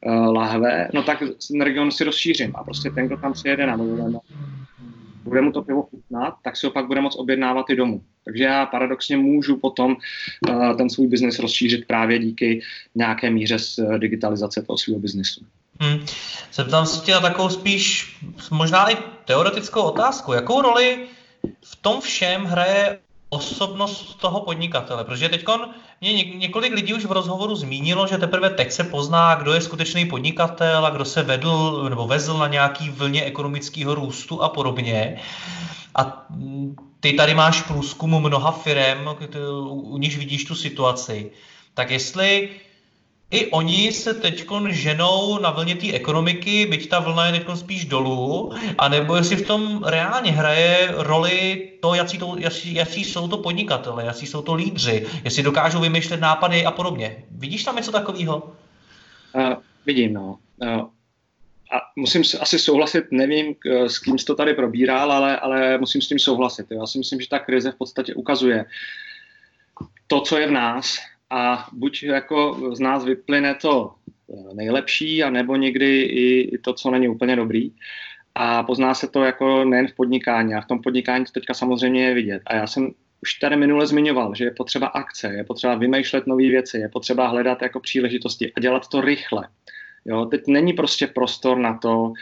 eh, 0.07 0.11
lahve, 0.11 0.89
no 0.95 1.03
tak 1.03 1.23
ten 1.49 1.61
region 1.61 1.91
si 1.91 2.05
rozšířím 2.05 2.53
a 2.57 2.65
prostě 2.65 2.91
ten, 2.91 3.07
kdo 3.07 3.17
tam 3.17 3.33
přijede 3.33 3.67
na 3.67 3.77
dovolenou, 3.77 4.21
bude 5.33 5.41
mu 5.41 5.53
to 5.53 5.63
pivo 5.63 5.83
chutnat, 5.83 6.35
tak 6.45 6.57
si 6.57 6.67
ho 6.67 6.73
pak 6.73 6.87
bude 6.87 7.01
moct 7.01 7.17
objednávat 7.17 7.71
i 7.71 7.77
domů. 7.77 8.03
Takže 8.25 8.45
já 8.45 8.67
paradoxně 8.67 9.17
můžu 9.17 9.57
potom 9.57 9.97
uh, 10.49 10.77
ten 10.77 10.91
svůj 10.91 11.07
biznis 11.07 11.39
rozšířit 11.39 11.87
právě 11.87 12.19
díky 12.19 12.61
nějaké 12.95 13.31
míře 13.31 13.59
z 13.59 13.81
digitalizace 13.99 14.63
toho 14.63 14.79
svého 14.79 15.01
biznesu. 15.01 15.41
Hmm. 15.81 16.05
Zeptám 16.53 16.87
se 16.87 17.05
tě 17.05 17.13
na 17.13 17.21
takovou 17.21 17.49
spíš 17.49 18.17
možná 18.51 18.91
i 18.91 18.97
teoretickou 19.25 19.83
otázku. 19.83 20.33
Jakou 20.33 20.63
roli 20.63 21.07
v 21.65 21.77
tom 21.77 22.01
všem 22.01 22.45
hraje 22.45 22.99
osobnost 23.33 24.21
toho 24.21 24.41
podnikatele, 24.41 25.05
protože 25.05 25.29
teď 25.29 25.45
mě 26.01 26.13
několik 26.13 26.73
lidí 26.73 26.95
už 26.95 27.05
v 27.05 27.13
rozhovoru 27.13 27.57
zmínilo, 27.57 28.07
že 28.07 28.19
teprve 28.19 28.51
teď 28.51 28.73
se 28.73 28.85
pozná, 28.85 29.35
kdo 29.35 29.55
je 29.55 29.61
skutečný 29.61 30.05
podnikatel 30.05 30.87
a 30.87 30.91
kdo 30.91 31.05
se 31.05 31.23
vedl 31.23 31.87
nebo 31.89 32.07
vezl 32.07 32.39
na 32.39 32.47
nějaký 32.47 32.91
vlně 32.91 33.25
ekonomického 33.25 33.95
růstu 33.95 34.43
a 34.43 34.49
podobně. 34.49 35.21
A 35.95 36.27
ty 37.01 37.13
tady 37.13 37.35
máš 37.35 37.63
průzkum 37.63 38.21
mnoha 38.21 38.51
firm, 38.53 39.09
u 39.65 39.99
nich 39.99 40.19
vidíš 40.19 40.45
tu 40.45 40.55
situaci. 40.55 41.31
Tak 41.75 41.91
jestli 41.91 42.51
i 43.33 43.51
oni 43.51 43.93
se 43.93 44.15
teď 44.15 44.47
ženou 44.69 45.39
na 45.39 45.51
vlně 45.51 45.75
té 45.75 45.93
ekonomiky, 45.93 46.67
byť 46.67 46.89
ta 46.89 47.01
vlna 47.01 47.27
je 47.27 47.33
teď 47.33 47.47
spíš 47.55 47.85
dolů, 47.85 48.53
anebo 48.79 49.17
jestli 49.17 49.37
v 49.37 49.47
tom 49.47 49.85
reálně 49.85 50.33
hraje 50.33 50.95
roli 50.97 51.69
to, 51.81 51.95
jaký, 51.95 52.19
to, 52.19 52.37
jaký, 52.39 52.75
jaký 52.75 53.05
jsou 53.05 53.29
to 53.29 53.39
podnikatele, 53.39 54.05
jaký 54.05 54.27
jsou 54.27 54.43
to 54.43 54.55
lídři, 54.55 55.07
jestli 55.25 55.43
dokážou 55.43 55.81
vymýšlet 55.81 56.21
nápady 56.21 56.65
a 56.65 56.71
podobně. 56.71 57.25
Vidíš 57.31 57.65
tam 57.65 57.77
něco 57.77 57.93
takového? 57.93 58.53
Uh, 59.35 59.55
vidím, 59.87 60.13
no. 60.13 60.39
Uh, 60.57 60.69
a 61.73 61.77
musím 61.97 62.23
asi 62.41 62.59
souhlasit, 62.59 63.05
nevím, 63.11 63.55
s 63.87 63.99
kým 63.99 64.19
jsi 64.19 64.25
to 64.25 64.35
tady 64.35 64.55
probíral, 64.55 65.13
ale, 65.13 65.39
ale 65.39 65.79
musím 65.79 66.03
s 66.03 66.09
tím 66.09 66.19
souhlasit. 66.19 66.67
Já 66.71 66.87
si 66.87 66.99
myslím, 66.99 67.21
že 67.21 67.29
ta 67.29 67.39
krize 67.39 67.73
v 67.73 67.77
podstatě 67.77 68.15
ukazuje 68.15 68.65
to, 70.07 70.21
co 70.21 70.39
je 70.39 70.47
v 70.47 70.51
nás 70.51 70.99
a 71.33 71.69
buď 71.73 72.03
jako 72.03 72.71
z 72.73 72.81
nás 72.81 73.05
vyplyne 73.05 73.55
to 73.55 73.95
nejlepší, 74.53 75.23
a 75.23 75.31
nebo 75.31 75.57
někdy 75.57 76.03
i 76.03 76.59
to, 76.59 76.73
co 76.73 76.91
není 76.91 77.09
úplně 77.09 77.37
dobrý. 77.37 77.71
A 78.35 78.63
pozná 78.63 78.95
se 78.95 79.09
to 79.09 79.25
jako 79.25 79.65
nejen 79.65 79.89
v 79.89 79.95
podnikání, 79.95 80.55
a 80.55 80.61
v 80.61 80.67
tom 80.67 80.83
podnikání 80.83 81.25
to 81.25 81.33
teďka 81.33 81.55
samozřejmě 81.55 82.05
je 82.05 82.15
vidět. 82.15 82.43
A 82.47 82.55
já 82.55 82.67
jsem 82.67 82.91
už 83.23 83.35
tady 83.35 83.57
minule 83.57 83.87
zmiňoval, 83.87 84.35
že 84.35 84.45
je 84.45 84.51
potřeba 84.51 84.87
akce, 84.87 85.33
je 85.35 85.45
potřeba 85.45 85.75
vymýšlet 85.75 86.27
nové 86.27 86.49
věci, 86.49 86.79
je 86.79 86.89
potřeba 86.89 87.27
hledat 87.27 87.63
jako 87.63 87.81
příležitosti 87.81 88.53
a 88.57 88.61
dělat 88.61 88.89
to 88.89 89.01
rychle. 89.01 89.49
Jo, 90.05 90.25
teď 90.25 90.43
není 90.47 90.73
prostě 90.73 91.07
prostor 91.07 91.59
na 91.59 91.79
to 91.79 92.13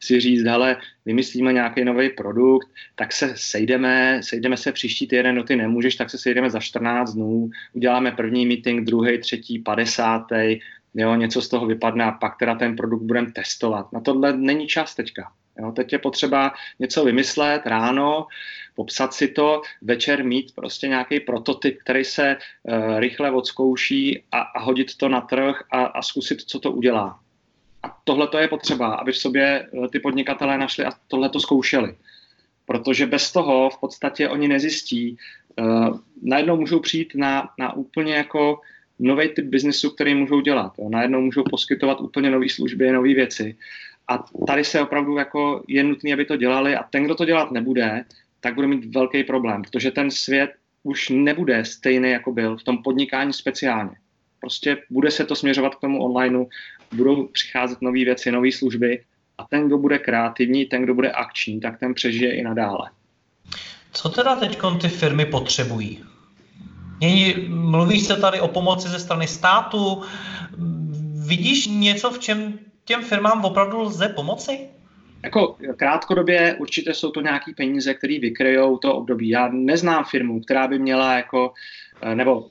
si 0.00 0.20
říct, 0.20 0.44
hele, 0.44 0.76
vymyslíme 1.04 1.52
nějaký 1.52 1.84
nový 1.84 2.08
produkt, 2.10 2.68
tak 2.94 3.12
se 3.12 3.32
sejdeme, 3.36 4.20
sejdeme 4.22 4.56
se 4.56 4.72
příští 4.72 5.06
týden, 5.06 5.36
no 5.36 5.42
ty 5.42 5.56
nemůžeš, 5.56 5.96
tak 5.96 6.10
se 6.10 6.18
sejdeme 6.18 6.50
za 6.50 6.60
14 6.60 7.14
dnů, 7.14 7.50
uděláme 7.72 8.12
první 8.12 8.46
meeting, 8.46 8.86
druhý, 8.86 9.18
třetí, 9.18 9.58
padesátý, 9.58 10.58
jo, 10.94 11.14
něco 11.14 11.42
z 11.42 11.48
toho 11.48 11.66
vypadne 11.66 12.04
a 12.04 12.10
pak 12.10 12.38
teda 12.38 12.54
ten 12.54 12.76
produkt 12.76 13.02
budeme 13.02 13.32
testovat. 13.32 13.92
Na 13.92 14.00
tohle 14.00 14.36
není 14.36 14.66
čas 14.66 14.94
teďka. 14.94 15.32
Jo, 15.58 15.72
teď 15.72 15.92
je 15.92 15.98
potřeba 15.98 16.52
něco 16.78 17.04
vymyslet 17.04 17.66
ráno, 17.66 18.26
popsat 18.74 19.14
si 19.14 19.28
to, 19.28 19.62
večer 19.82 20.24
mít 20.24 20.54
prostě 20.54 20.88
nějaký 20.88 21.20
prototyp, 21.20 21.78
který 21.82 22.04
se 22.04 22.36
uh, 22.62 22.98
rychle 22.98 23.30
odzkouší 23.30 24.22
a, 24.32 24.40
a 24.40 24.60
hodit 24.60 24.96
to 24.96 25.08
na 25.08 25.20
trh 25.20 25.62
a, 25.72 25.84
a 25.84 26.02
zkusit, 26.02 26.40
co 26.40 26.60
to 26.60 26.72
udělá. 26.72 27.20
A 27.82 27.98
tohle 28.04 28.28
to 28.28 28.38
je 28.38 28.48
potřeba, 28.48 28.94
aby 28.94 29.12
v 29.12 29.16
sobě 29.16 29.68
eh, 29.84 29.88
ty 29.88 29.98
podnikatelé 30.00 30.58
našli 30.58 30.84
a 30.84 30.90
tohle 31.08 31.28
to 31.28 31.40
zkoušeli. 31.40 31.96
Protože 32.66 33.06
bez 33.06 33.32
toho 33.32 33.70
v 33.70 33.80
podstatě 33.80 34.28
oni 34.28 34.48
nezjistí, 34.48 35.16
uh, 35.58 35.98
najednou 36.22 36.56
můžou 36.56 36.80
přijít 36.80 37.12
na, 37.14 37.50
na 37.58 37.72
úplně 37.72 38.14
jako 38.14 38.60
nový 38.98 39.28
typ 39.28 39.44
biznesu, 39.44 39.90
který 39.90 40.14
můžou 40.14 40.40
dělat. 40.40 40.72
Jo. 40.78 40.88
Najednou 40.88 41.20
můžou 41.20 41.44
poskytovat 41.50 42.00
úplně 42.00 42.30
nové 42.30 42.48
služby, 42.48 42.92
nové 42.92 43.14
věci. 43.14 43.56
A 44.08 44.24
tady 44.46 44.64
se 44.64 44.80
opravdu 44.80 45.16
jako 45.16 45.64
je 45.68 45.84
nutné, 45.84 46.12
aby 46.12 46.24
to 46.24 46.36
dělali 46.36 46.76
a 46.76 46.82
ten, 46.82 47.04
kdo 47.04 47.14
to 47.14 47.24
dělat 47.24 47.50
nebude, 47.50 48.04
tak 48.40 48.54
bude 48.54 48.66
mít 48.66 48.94
velký 48.94 49.24
problém, 49.24 49.62
protože 49.62 49.90
ten 49.90 50.10
svět 50.10 50.50
už 50.82 51.08
nebude 51.08 51.64
stejný, 51.64 52.10
jako 52.10 52.32
byl 52.32 52.56
v 52.56 52.62
tom 52.62 52.82
podnikání 52.82 53.32
speciálně. 53.32 53.96
Prostě 54.40 54.76
bude 54.90 55.10
se 55.10 55.24
to 55.24 55.36
směřovat 55.36 55.74
k 55.74 55.80
tomu 55.80 56.04
onlineu, 56.04 56.46
budou 56.92 57.26
přicházet 57.26 57.82
nové 57.82 58.04
věci, 58.04 58.32
nové 58.32 58.52
služby 58.52 59.04
a 59.38 59.44
ten, 59.44 59.66
kdo 59.66 59.78
bude 59.78 59.98
kreativní, 59.98 60.64
ten, 60.64 60.82
kdo 60.82 60.94
bude 60.94 61.12
akční, 61.12 61.60
tak 61.60 61.80
ten 61.80 61.94
přežije 61.94 62.34
i 62.34 62.42
nadále. 62.42 62.90
Co 63.92 64.08
teda 64.08 64.36
teď 64.36 64.58
ty 64.80 64.88
firmy 64.88 65.26
potřebují? 65.26 66.04
Mluvíš 67.48 68.02
se 68.02 68.16
tady 68.16 68.40
o 68.40 68.48
pomoci 68.48 68.88
ze 68.88 68.98
strany 68.98 69.26
státu? 69.26 70.02
Vidíš 71.26 71.66
něco, 71.66 72.10
v 72.10 72.18
čem 72.18 72.58
těm 72.84 73.02
firmám 73.02 73.44
opravdu 73.44 73.80
lze 73.80 74.08
pomoci? 74.08 74.58
Jako 75.22 75.56
krátkodobě 75.76 76.56
určitě 76.58 76.94
jsou 76.94 77.10
to 77.10 77.20
nějaké 77.20 77.52
peníze, 77.56 77.94
které 77.94 78.18
vykryjou 78.18 78.76
to 78.76 78.94
období. 78.94 79.28
Já 79.28 79.48
neznám 79.48 80.04
firmu, 80.04 80.40
která 80.40 80.68
by 80.68 80.78
měla 80.78 81.14
jako, 81.14 81.52
eh, 82.02 82.14
nebo 82.14 82.50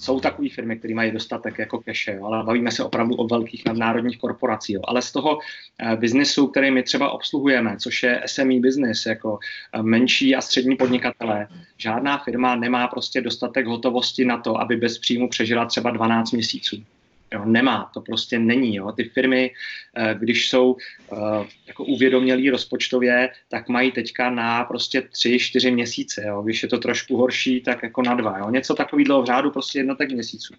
jsou 0.00 0.20
takové 0.20 0.48
firmy, 0.48 0.76
které 0.76 0.94
mají 0.94 1.10
dostatek 1.10 1.58
jako 1.58 1.82
cache, 1.82 2.18
ale 2.18 2.44
bavíme 2.44 2.70
se 2.70 2.84
opravdu 2.84 3.14
o 3.14 3.26
velkých 3.26 3.64
nadnárodních 3.66 4.18
korporacích. 4.18 4.74
Jo. 4.74 4.80
Ale 4.84 5.02
z 5.02 5.12
toho 5.12 5.36
uh, 5.36 5.94
biznesu, 5.94 6.46
který 6.46 6.70
my 6.70 6.82
třeba 6.82 7.10
obsluhujeme, 7.10 7.76
což 7.76 8.02
je 8.02 8.22
SME 8.26 8.60
business, 8.60 9.06
jako 9.06 9.32
uh, 9.32 9.82
menší 9.82 10.34
a 10.34 10.40
střední 10.40 10.76
podnikatelé, 10.76 11.48
žádná 11.76 12.18
firma 12.18 12.56
nemá 12.56 12.88
prostě 12.88 13.20
dostatek 13.20 13.66
hotovosti 13.66 14.24
na 14.24 14.38
to, 14.38 14.60
aby 14.60 14.76
bez 14.76 14.98
příjmu 14.98 15.28
přežila 15.28 15.66
třeba 15.66 15.90
12 15.90 16.32
měsíců. 16.32 16.84
Jo, 17.34 17.44
nemá, 17.44 17.90
to 17.94 18.00
prostě 18.00 18.38
není. 18.38 18.76
Jo. 18.76 18.92
Ty 18.92 19.04
firmy, 19.04 19.50
eh, 19.96 20.14
když 20.18 20.48
jsou 20.48 20.72
uh, 20.72 21.46
jako 21.66 21.84
uvědomělí 21.84 22.50
rozpočtově, 22.50 23.30
tak 23.48 23.68
mají 23.68 23.92
teďka 23.92 24.30
na 24.30 24.64
prostě 24.64 25.02
tři, 25.02 25.38
čtyři 25.38 25.70
měsíce. 25.70 26.24
Jo. 26.26 26.42
Když 26.42 26.62
je 26.62 26.68
to 26.68 26.78
trošku 26.78 27.16
horší, 27.16 27.60
tak 27.60 27.82
jako 27.82 28.02
na 28.02 28.14
dva. 28.14 28.38
Jo. 28.38 28.50
Něco 28.50 28.74
takového 28.74 29.22
v 29.22 29.26
řádu 29.26 29.50
prostě 29.50 29.78
jednotek 29.78 30.10
měsíců. 30.10 30.54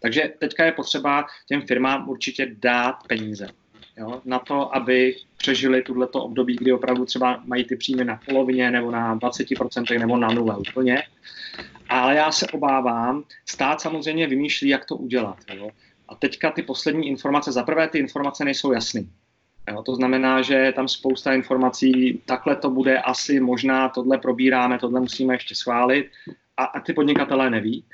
Takže 0.00 0.32
teďka 0.38 0.64
je 0.64 0.72
potřeba 0.72 1.26
těm 1.48 1.62
firmám 1.62 2.08
určitě 2.08 2.54
dát 2.58 2.96
peníze. 3.06 3.48
Jo, 3.98 4.20
na 4.24 4.38
to, 4.38 4.76
aby 4.76 5.16
přežili 5.36 5.82
tuto 5.82 6.22
období, 6.22 6.56
kdy 6.56 6.72
opravdu 6.72 7.04
třeba 7.04 7.42
mají 7.44 7.64
ty 7.64 7.76
příjmy 7.76 8.04
na 8.04 8.20
polovině 8.26 8.70
nebo 8.70 8.90
na 8.90 9.16
20% 9.16 9.98
nebo 9.98 10.16
na 10.16 10.28
nule 10.28 10.56
úplně. 10.56 11.02
Ale 11.88 12.14
já 12.14 12.32
se 12.32 12.46
obávám, 12.46 13.24
stát 13.46 13.80
samozřejmě 13.80 14.26
vymýšlí, 14.26 14.68
jak 14.68 14.84
to 14.84 14.96
udělat. 14.96 15.36
Jo. 15.54 15.70
A 16.08 16.14
teďka 16.14 16.50
ty 16.50 16.62
poslední 16.62 17.08
informace, 17.08 17.52
za 17.52 17.62
prvé 17.62 17.88
ty 17.88 17.98
informace 17.98 18.44
nejsou 18.44 18.72
jasné. 18.72 19.04
Jo, 19.70 19.82
to 19.82 19.94
znamená, 19.94 20.42
že 20.42 20.54
je 20.54 20.72
tam 20.72 20.88
spousta 20.88 21.32
informací, 21.32 22.22
takhle 22.26 22.56
to 22.56 22.70
bude 22.70 22.98
asi, 22.98 23.40
možná 23.40 23.88
tohle 23.88 24.18
probíráme, 24.18 24.78
tohle 24.78 25.00
musíme 25.00 25.34
ještě 25.34 25.54
schválit 25.54 26.10
a, 26.56 26.64
a 26.64 26.80
ty 26.80 26.92
podnikatelé 26.92 27.50
neví. 27.50 27.84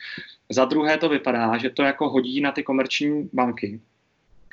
Za 0.50 0.64
druhé 0.64 0.98
to 0.98 1.08
vypadá, 1.08 1.58
že 1.58 1.70
to 1.70 1.82
jako 1.82 2.08
hodí 2.08 2.40
na 2.40 2.52
ty 2.52 2.62
komerční 2.62 3.30
banky, 3.32 3.80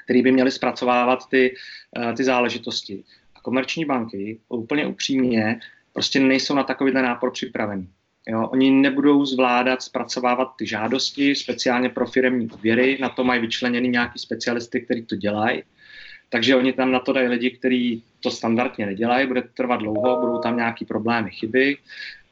které 0.04 0.22
by 0.22 0.32
měly 0.32 0.52
zpracovávat 0.52 1.30
ty, 1.30 1.56
uh, 1.98 2.14
ty 2.14 2.24
záležitosti. 2.24 3.04
A 3.36 3.42
komerční 3.42 3.86
banky, 3.86 4.40
úplně 4.50 4.88
upřímně, 4.88 5.60
prostě 5.94 6.20
nejsou 6.20 6.56
na 6.56 6.64
takovýhle 6.64 7.02
nápor 7.02 7.32
připravení. 7.32 7.90
Jo, 8.30 8.48
oni 8.48 8.72
nebudou 8.72 9.26
zvládat 9.26 9.82
zpracovávat 9.82 10.56
ty 10.58 10.68
žádosti, 10.68 11.36
speciálně 11.36 11.90
pro 11.90 12.06
firemní 12.06 12.50
úvěry, 12.50 12.98
na 13.02 13.10
to 13.10 13.24
mají 13.24 13.42
vyčleněny 13.42 13.88
nějaký 13.88 14.20
specialisty, 14.20 14.82
kteří 14.82 15.06
to 15.06 15.16
dělají. 15.16 15.64
Takže 16.30 16.56
oni 16.56 16.74
tam 16.74 16.92
na 16.92 17.00
to 17.00 17.14
dají 17.14 17.28
lidi, 17.28 17.52
kteří 17.52 18.04
to 18.20 18.32
standardně 18.32 18.86
nedělají, 18.86 19.28
bude 19.28 19.42
to 19.42 19.48
trvat 19.54 19.78
dlouho, 19.78 20.20
budou 20.20 20.40
tam 20.40 20.58
nějaký 20.58 20.86
problémy, 20.86 21.30
chyby. 21.32 21.78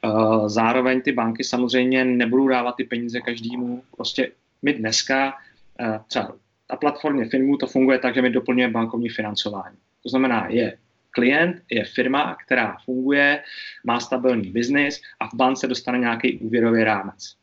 Eh, 0.04 0.48
zároveň 0.48 1.00
ty 1.00 1.12
banky 1.12 1.44
samozřejmě 1.44 2.04
nebudou 2.04 2.48
dávat 2.48 2.76
ty 2.76 2.84
peníze 2.84 3.20
každému. 3.20 3.82
Prostě 3.96 4.30
my 4.62 4.72
dneska, 4.72 5.34
eh, 5.80 6.00
třeba 6.06 6.34
na 6.70 6.76
platformě 6.76 7.24
Finmu 7.24 7.56
to 7.56 7.66
funguje 7.66 7.98
tak, 7.98 8.14
že 8.14 8.22
my 8.22 8.30
doplňujeme 8.30 8.72
bankovní 8.72 9.08
financování. 9.08 9.76
To 10.02 10.08
znamená, 10.08 10.46
je 10.48 10.78
klient 11.10 11.62
je 11.70 11.84
firma, 11.84 12.36
která 12.46 12.76
funguje, 12.84 13.42
má 13.84 14.00
stabilní 14.00 14.50
biznis 14.50 15.00
a 15.20 15.28
v 15.28 15.34
bance 15.34 15.66
dostane 15.66 15.98
nějaký 15.98 16.38
úvěrový 16.38 16.84
rámec. 16.84 17.38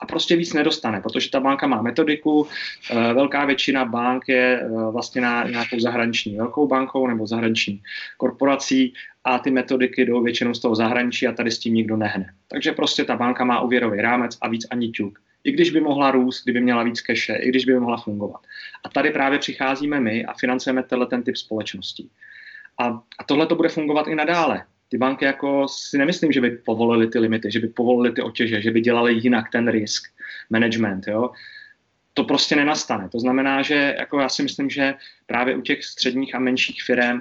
A 0.00 0.06
prostě 0.06 0.36
víc 0.36 0.52
nedostane, 0.52 1.00
protože 1.00 1.30
ta 1.30 1.40
banka 1.40 1.66
má 1.66 1.82
metodiku, 1.82 2.46
eh, 2.90 2.94
velká 3.14 3.44
většina 3.44 3.84
bank 3.84 4.28
je 4.28 4.60
eh, 4.60 4.68
vlastně 4.90 5.20
na 5.20 5.44
nějakou 5.44 5.80
zahraniční 5.80 6.36
velkou 6.36 6.66
bankou 6.66 7.06
nebo 7.06 7.26
zahraniční 7.26 7.82
korporací 8.16 8.94
a 9.24 9.38
ty 9.38 9.50
metodiky 9.50 10.04
jdou 10.04 10.22
většinou 10.22 10.54
z 10.54 10.60
toho 10.60 10.74
zahraničí 10.74 11.26
a 11.26 11.32
tady 11.32 11.50
s 11.50 11.58
tím 11.58 11.74
nikdo 11.74 11.96
nehne. 11.96 12.32
Takže 12.48 12.72
prostě 12.72 13.04
ta 13.04 13.16
banka 13.16 13.44
má 13.44 13.60
úvěrový 13.60 14.00
rámec 14.00 14.38
a 14.40 14.48
víc 14.48 14.66
ani 14.70 14.88
ťuk. 14.88 15.18
I 15.44 15.52
když 15.52 15.70
by 15.70 15.80
mohla 15.80 16.10
růst, 16.10 16.44
kdyby 16.44 16.60
měla 16.60 16.82
víc 16.82 17.00
keše, 17.00 17.34
i 17.34 17.48
když 17.48 17.64
by 17.64 17.80
mohla 17.80 17.96
fungovat. 17.96 18.40
A 18.84 18.88
tady 18.88 19.10
právě 19.10 19.38
přicházíme 19.38 20.00
my 20.00 20.24
a 20.24 20.32
financujeme 20.32 20.82
tenhle 20.82 21.06
ten 21.06 21.22
typ 21.22 21.36
společností. 21.36 22.10
A, 22.78 22.86
a 23.18 23.24
tohle 23.26 23.46
to 23.46 23.54
bude 23.54 23.68
fungovat 23.68 24.06
i 24.08 24.14
nadále. 24.14 24.64
Ty 24.88 24.98
banky 24.98 25.24
jako 25.24 25.68
si 25.68 25.98
nemyslím, 25.98 26.32
že 26.32 26.40
by 26.40 26.50
povolili 26.50 27.06
ty 27.06 27.18
limity, 27.18 27.50
že 27.50 27.60
by 27.60 27.68
povolili 27.68 28.14
ty 28.14 28.22
otěže, 28.22 28.62
že 28.62 28.70
by 28.70 28.80
dělali 28.80 29.14
jinak 29.14 29.50
ten 29.52 29.68
risk 29.68 30.04
management. 30.50 31.08
Jo? 31.08 31.30
To 32.14 32.24
prostě 32.24 32.56
nenastane. 32.56 33.08
To 33.08 33.20
znamená, 33.20 33.62
že 33.62 33.94
jako 33.98 34.20
já 34.20 34.28
si 34.28 34.42
myslím, 34.42 34.70
že 34.70 34.94
právě 35.26 35.56
u 35.56 35.60
těch 35.60 35.84
středních 35.84 36.34
a 36.34 36.38
menších 36.38 36.82
firm 36.82 37.20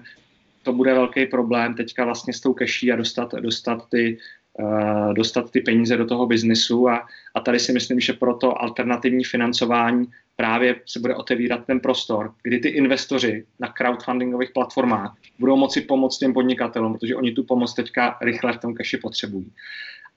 to 0.63 0.73
bude 0.73 0.93
velký 0.93 1.25
problém 1.25 1.75
teďka 1.75 2.05
vlastně 2.05 2.33
s 2.33 2.41
tou 2.41 2.53
keší 2.53 2.91
a 2.91 2.95
dostat, 2.95 3.31
dostat 3.31 3.89
ty, 3.89 4.17
uh, 4.59 5.13
dostat 5.13 5.51
ty 5.51 5.61
peníze 5.61 5.97
do 5.97 6.05
toho 6.05 6.25
biznisu 6.25 6.89
a, 6.89 7.07
a 7.35 7.39
tady 7.39 7.59
si 7.59 7.73
myslím, 7.73 7.99
že 7.99 8.13
proto 8.13 8.61
alternativní 8.61 9.23
financování 9.23 10.07
právě 10.37 10.75
se 10.85 10.99
bude 10.99 11.15
otevírat 11.15 11.65
ten 11.65 11.79
prostor, 11.79 12.33
kdy 12.43 12.59
ty 12.59 12.69
investoři 12.69 13.45
na 13.59 13.67
crowdfundingových 13.67 14.51
platformách 14.51 15.17
budou 15.39 15.55
moci 15.55 15.81
pomoct 15.81 16.17
těm 16.17 16.33
podnikatelům, 16.33 16.93
protože 16.93 17.15
oni 17.15 17.31
tu 17.31 17.43
pomoc 17.43 17.73
teďka 17.73 18.17
rychle 18.21 18.53
v 18.53 18.57
tom 18.57 18.73
kaši 18.73 18.97
potřebují. 18.97 19.51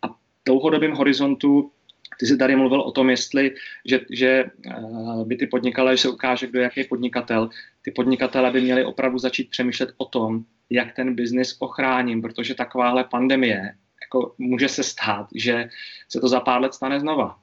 A 0.02 0.08
v 0.08 0.14
dlouhodobém 0.46 0.92
horizontu 0.92 1.72
ty 2.18 2.26
jsi 2.26 2.36
tady 2.36 2.56
mluvil 2.56 2.80
o 2.80 2.92
tom, 2.92 3.10
jestli, 3.10 3.54
že, 3.84 4.00
že 4.10 4.44
eh, 4.66 5.24
by 5.24 5.36
ty 5.36 5.46
podnikatelé, 5.46 5.96
že 5.96 6.02
se 6.02 6.08
ukáže, 6.08 6.46
kdo 6.46 6.60
jaký 6.60 6.84
podnikatel, 6.84 7.50
ty 7.82 7.90
podnikatelé 7.90 8.50
by 8.50 8.60
měli 8.60 8.84
opravdu 8.84 9.18
začít 9.18 9.50
přemýšlet 9.50 9.90
o 9.96 10.04
tom, 10.04 10.44
jak 10.70 10.92
ten 10.92 11.14
biznis 11.14 11.56
ochráním, 11.58 12.22
protože 12.22 12.54
takováhle 12.54 13.04
pandemie 13.04 13.74
jako 14.02 14.34
může 14.38 14.68
se 14.68 14.82
stát, 14.82 15.26
že 15.34 15.68
se 16.08 16.20
to 16.20 16.28
za 16.28 16.40
pár 16.40 16.60
let 16.60 16.74
stane 16.74 17.00
znova. 17.00 17.38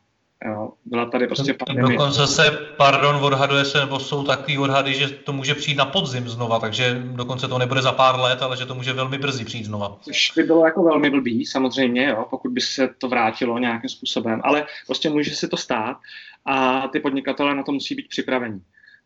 Jo, 0.45 0.69
byla 0.85 1.05
tady 1.05 1.27
prostě 1.27 1.53
pandemie. 1.53 1.97
Dokonce 1.97 2.27
se, 2.27 2.51
pardon, 2.77 3.15
odhaduje 3.15 3.65
se, 3.65 3.79
nebo 3.79 3.99
jsou 3.99 4.23
takový 4.23 4.57
odhady, 4.57 4.93
že 4.93 5.07
to 5.07 5.33
může 5.33 5.55
přijít 5.55 5.77
na 5.77 5.85
podzim 5.85 6.29
znova, 6.29 6.59
takže 6.59 7.01
dokonce 7.03 7.47
to 7.47 7.57
nebude 7.57 7.81
za 7.81 7.91
pár 7.91 8.19
let, 8.19 8.41
ale 8.41 8.57
že 8.57 8.65
to 8.65 8.75
může 8.75 8.93
velmi 8.93 9.17
brzy 9.17 9.45
přijít 9.45 9.65
znova. 9.65 9.97
Což 10.01 10.31
by 10.35 10.43
bylo 10.43 10.65
jako 10.65 10.83
velmi 10.83 11.09
blbý, 11.09 11.45
samozřejmě, 11.45 12.07
jo, 12.07 12.25
pokud 12.29 12.51
by 12.51 12.61
se 12.61 12.89
to 12.97 13.07
vrátilo 13.07 13.57
nějakým 13.57 13.89
způsobem, 13.89 14.41
ale 14.43 14.65
prostě 14.85 15.09
může 15.09 15.35
se 15.35 15.47
to 15.47 15.57
stát 15.57 15.97
a 16.45 16.87
ty 16.87 16.99
podnikatelé 16.99 17.55
na 17.55 17.63
to 17.63 17.71
musí 17.71 17.95
být 17.95 18.07
připraveni. 18.07 18.59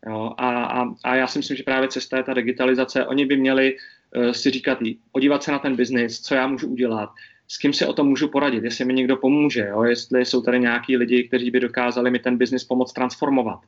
Jo, 0.06 0.32
a, 0.38 0.64
a, 0.64 0.84
a 1.04 1.14
já 1.14 1.26
si 1.26 1.38
myslím, 1.38 1.56
že 1.56 1.62
právě 1.62 1.88
cesta 1.88 2.16
je 2.16 2.22
ta 2.22 2.34
digitalizace. 2.34 3.06
Oni 3.06 3.26
by 3.26 3.36
měli 3.36 3.76
uh, 4.16 4.30
si 4.30 4.50
říkat, 4.50 4.78
podívat 5.12 5.42
se 5.42 5.52
na 5.52 5.58
ten 5.58 5.76
biznis, 5.76 6.20
co 6.20 6.34
já 6.34 6.46
můžu 6.46 6.66
udělat, 6.66 7.10
s 7.52 7.58
kým 7.58 7.72
si 7.72 7.86
o 7.86 7.92
tom 7.92 8.08
můžu 8.08 8.28
poradit, 8.28 8.64
jestli 8.64 8.84
mi 8.84 8.94
někdo 8.94 9.16
pomůže, 9.16 9.66
jo? 9.68 9.82
jestli 9.82 10.24
jsou 10.24 10.42
tady 10.42 10.60
nějaký 10.60 10.96
lidi, 10.96 11.28
kteří 11.28 11.50
by 11.50 11.60
dokázali 11.60 12.10
mi 12.10 12.18
ten 12.18 12.38
biznis 12.38 12.64
pomoct 12.64 12.92
transformovat 12.92 13.60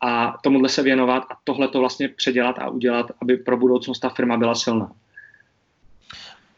a 0.00 0.36
tomuhle 0.42 0.68
se 0.68 0.82
věnovat 0.82 1.22
a 1.30 1.36
tohle 1.44 1.68
to 1.68 1.80
vlastně 1.80 2.08
předělat 2.08 2.58
a 2.58 2.68
udělat, 2.68 3.06
aby 3.22 3.36
pro 3.36 3.56
budoucnost 3.56 3.98
ta 3.98 4.08
firma 4.08 4.36
byla 4.36 4.54
silná. 4.54 4.92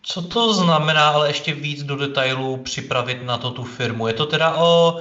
Co 0.02 0.22
to 0.22 0.54
znamená, 0.54 1.08
ale 1.08 1.28
ještě 1.28 1.54
víc 1.54 1.82
do 1.82 1.96
detailů 1.96 2.56
připravit 2.56 3.22
na 3.22 3.38
to 3.38 3.50
tu 3.50 3.64
firmu? 3.64 4.06
Je 4.06 4.14
to 4.14 4.26
teda 4.26 4.56
o 4.56 5.00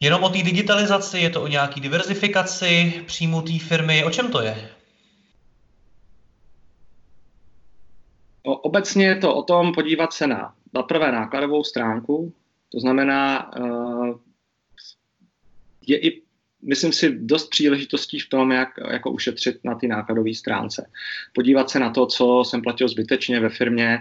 jenom 0.00 0.24
o 0.24 0.28
té 0.28 0.42
digitalizaci, 0.42 1.18
je 1.18 1.30
to 1.30 1.42
o 1.42 1.46
nějaký 1.46 1.80
diverzifikaci 1.80 3.04
příjmu 3.06 3.42
té 3.42 3.58
firmy, 3.58 4.04
o 4.04 4.10
čem 4.10 4.32
to 4.32 4.42
je? 4.42 4.68
Obecně 8.56 9.06
je 9.06 9.16
to 9.16 9.34
o 9.34 9.42
tom 9.42 9.74
podívat 9.74 10.12
se 10.12 10.26
na 10.26 10.54
prvé 10.88 11.12
nákladovou 11.12 11.64
stránku, 11.64 12.32
to 12.72 12.80
znamená, 12.80 13.50
eh, 13.56 14.14
je 15.86 15.98
i, 15.98 16.22
myslím 16.62 16.92
si, 16.92 17.18
dost 17.18 17.50
příležitostí 17.50 18.20
v 18.20 18.28
tom, 18.28 18.50
jak 18.50 18.68
jako 18.90 19.10
ušetřit 19.10 19.64
na 19.64 19.74
ty 19.74 19.88
nákladové 19.88 20.34
stránce. 20.34 20.90
Podívat 21.34 21.70
se 21.70 21.78
na 21.78 21.90
to, 21.90 22.06
co 22.06 22.42
jsem 22.46 22.62
platil 22.62 22.88
zbytečně 22.88 23.40
ve 23.40 23.48
firmě, 23.48 23.98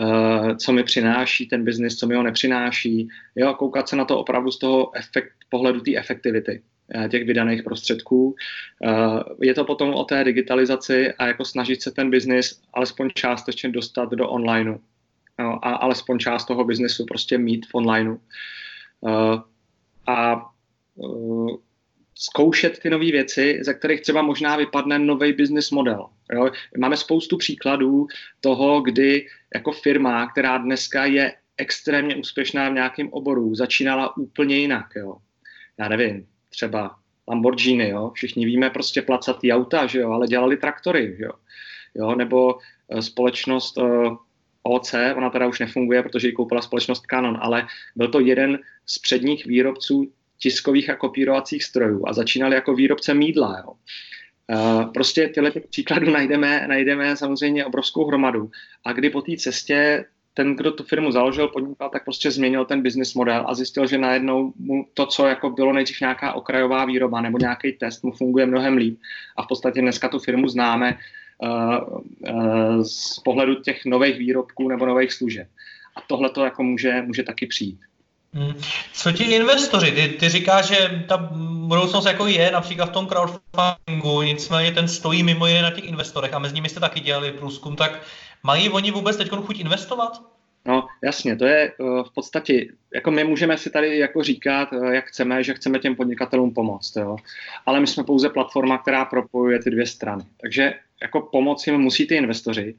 eh, 0.00 0.56
co 0.56 0.72
mi 0.72 0.84
přináší 0.84 1.46
ten 1.46 1.64
biznis, 1.64 1.96
co 1.96 2.06
mi 2.06 2.14
ho 2.14 2.22
nepřináší. 2.22 3.08
Jo, 3.36 3.54
koukat 3.54 3.88
se 3.88 3.96
na 3.96 4.04
to 4.04 4.18
opravdu 4.18 4.50
z 4.50 4.58
toho 4.58 4.96
efekt, 4.96 5.32
pohledu 5.50 5.80
té 5.80 5.96
efektivity. 5.96 6.62
Eh, 6.94 7.08
těch 7.08 7.24
vydaných 7.24 7.62
prostředků. 7.62 8.34
Eh, 8.84 8.90
je 9.42 9.54
to 9.54 9.64
potom 9.64 9.94
o 9.94 10.04
té 10.04 10.24
digitalizaci 10.24 11.12
a 11.12 11.26
jako 11.26 11.44
snažit 11.44 11.82
se 11.82 11.90
ten 11.90 12.10
biznis 12.10 12.62
alespoň 12.74 13.10
částečně 13.14 13.70
dostat 13.70 14.10
do 14.10 14.28
onlineu 14.28 14.78
a 15.38 15.72
alespoň 15.74 16.18
část 16.18 16.44
toho 16.44 16.64
biznesu 16.64 17.04
prostě 17.04 17.38
mít 17.38 17.66
v 17.66 17.74
onlineu. 17.74 18.16
Eh, 19.08 19.38
a 20.06 20.50
zkoušet 22.14 22.78
ty 22.78 22.90
nové 22.90 23.10
věci, 23.10 23.58
ze 23.62 23.74
kterých 23.74 24.00
třeba 24.00 24.22
možná 24.22 24.56
vypadne 24.56 24.98
nový 24.98 25.32
business 25.32 25.70
model. 25.70 26.06
Jo? 26.32 26.50
Máme 26.78 26.96
spoustu 26.96 27.36
příkladů 27.36 28.06
toho, 28.40 28.80
kdy 28.80 29.26
jako 29.54 29.72
firma, 29.72 30.30
která 30.30 30.58
dneska 30.58 31.04
je 31.04 31.34
extrémně 31.56 32.16
úspěšná 32.16 32.68
v 32.68 32.74
nějakém 32.74 33.08
oboru, 33.12 33.54
začínala 33.54 34.16
úplně 34.16 34.56
jinak. 34.56 34.86
Jo? 34.96 35.16
Já 35.78 35.88
nevím, 35.88 36.26
třeba 36.56 36.96
Lamborghini, 37.28 37.88
jo? 37.88 38.10
všichni 38.14 38.46
víme 38.46 38.70
prostě 38.70 39.02
placatý 39.02 39.52
auta, 39.52 39.86
že 39.86 40.00
jo? 40.00 40.10
ale 40.10 40.26
dělali 40.26 40.56
traktory, 40.56 41.14
že 41.18 41.24
jo? 41.24 41.32
Jo? 41.94 42.14
nebo 42.14 42.54
uh, 42.54 43.00
společnost 43.00 43.78
eh, 43.78 44.10
OC, 44.62 44.94
ona 45.16 45.30
teda 45.30 45.46
už 45.46 45.60
nefunguje, 45.60 46.02
protože 46.02 46.28
ji 46.28 46.32
koupila 46.32 46.62
společnost 46.62 47.06
Canon, 47.10 47.38
ale 47.40 47.66
byl 47.96 48.08
to 48.08 48.20
jeden 48.20 48.58
z 48.86 48.98
předních 48.98 49.46
výrobců 49.46 50.12
tiskových 50.38 50.90
a 50.90 50.96
kopírovacích 50.96 51.64
strojů 51.64 52.04
a 52.06 52.12
začínali 52.12 52.54
jako 52.54 52.74
výrobce 52.74 53.14
mídla. 53.14 53.58
Jo? 53.58 53.72
Uh, 54.52 54.92
prostě 54.92 55.28
tyhle 55.28 55.50
příkladů 55.50 56.10
najdeme, 56.10 56.64
najdeme 56.68 57.16
samozřejmě 57.16 57.64
obrovskou 57.64 58.06
hromadu. 58.06 58.50
A 58.84 58.92
kdy 58.92 59.10
po 59.10 59.22
té 59.22 59.36
cestě 59.36 60.04
ten, 60.36 60.56
kdo 60.56 60.72
tu 60.72 60.84
firmu 60.84 61.12
založil, 61.12 61.48
podnikal, 61.48 61.90
tak 61.90 62.04
prostě 62.04 62.30
změnil 62.30 62.64
ten 62.64 62.82
business 62.82 63.14
model 63.14 63.44
a 63.48 63.54
zjistil, 63.54 63.86
že 63.86 63.98
najednou 63.98 64.52
mu 64.56 64.86
to, 64.94 65.06
co 65.06 65.26
jako 65.26 65.50
bylo 65.50 65.72
nejdřív 65.72 66.00
nějaká 66.00 66.32
okrajová 66.32 66.84
výroba 66.84 67.20
nebo 67.20 67.38
nějaký 67.38 67.72
test, 67.72 68.04
mu 68.04 68.12
funguje 68.12 68.46
mnohem 68.46 68.76
líp. 68.76 68.98
A 69.36 69.42
v 69.42 69.46
podstatě 69.46 69.80
dneska 69.80 70.08
tu 70.08 70.18
firmu 70.18 70.48
známe 70.48 70.98
uh, 71.38 72.00
uh, 72.34 72.82
z 72.82 73.20
pohledu 73.24 73.54
těch 73.54 73.84
nových 73.84 74.18
výrobků 74.18 74.68
nebo 74.68 74.86
nových 74.86 75.12
služeb. 75.12 75.48
A 75.96 76.00
tohle 76.06 76.30
to 76.30 76.44
jako 76.44 76.62
může, 76.62 77.02
může 77.02 77.22
taky 77.22 77.46
přijít. 77.46 77.80
Hmm. 78.32 78.54
Co 78.92 79.12
ti 79.12 79.24
investoři? 79.24 79.92
Ty, 79.92 80.08
ty 80.08 80.28
říkáš, 80.28 80.66
že 80.66 81.04
ta 81.08 81.16
budoucnost 81.66 82.06
jako 82.06 82.26
je 82.26 82.50
například 82.50 82.86
v 82.86 82.92
tom 82.92 83.06
crowdfundingu, 83.06 84.22
nicméně 84.22 84.72
ten 84.72 84.88
stojí 84.88 85.22
mimo 85.22 85.46
jiné 85.46 85.62
na 85.62 85.70
těch 85.70 85.84
investorech 85.84 86.34
a 86.34 86.38
mezi 86.38 86.54
nimi 86.54 86.68
jste 86.68 86.80
taky 86.80 87.00
dělali 87.00 87.32
průzkum, 87.32 87.76
tak 87.76 88.02
Mají 88.46 88.68
oni 88.68 88.90
vůbec 88.90 89.16
teď 89.16 89.28
chuť 89.30 89.60
investovat? 89.60 90.22
No 90.66 90.86
jasně, 91.04 91.36
to 91.36 91.46
je 91.46 91.72
uh, 91.78 92.02
v 92.02 92.14
podstatě, 92.14 92.66
jako 92.94 93.10
my 93.10 93.24
můžeme 93.24 93.58
si 93.58 93.70
tady 93.70 93.98
jako 93.98 94.22
říkat, 94.22 94.72
uh, 94.72 94.86
jak 94.88 95.04
chceme, 95.04 95.42
že 95.42 95.54
chceme 95.54 95.78
těm 95.78 95.96
podnikatelům 95.96 96.54
pomoct, 96.54 96.96
jo? 96.96 97.16
ale 97.66 97.80
my 97.80 97.86
jsme 97.86 98.04
pouze 98.04 98.28
platforma, 98.28 98.78
která 98.78 99.04
propojuje 99.04 99.62
ty 99.62 99.70
dvě 99.70 99.86
strany. 99.86 100.24
Takže 100.40 100.74
jako 101.02 101.20
pomoc 101.20 101.66
jim 101.66 101.78
musí 101.78 102.06
ty 102.06 102.14
investoři, 102.14 102.74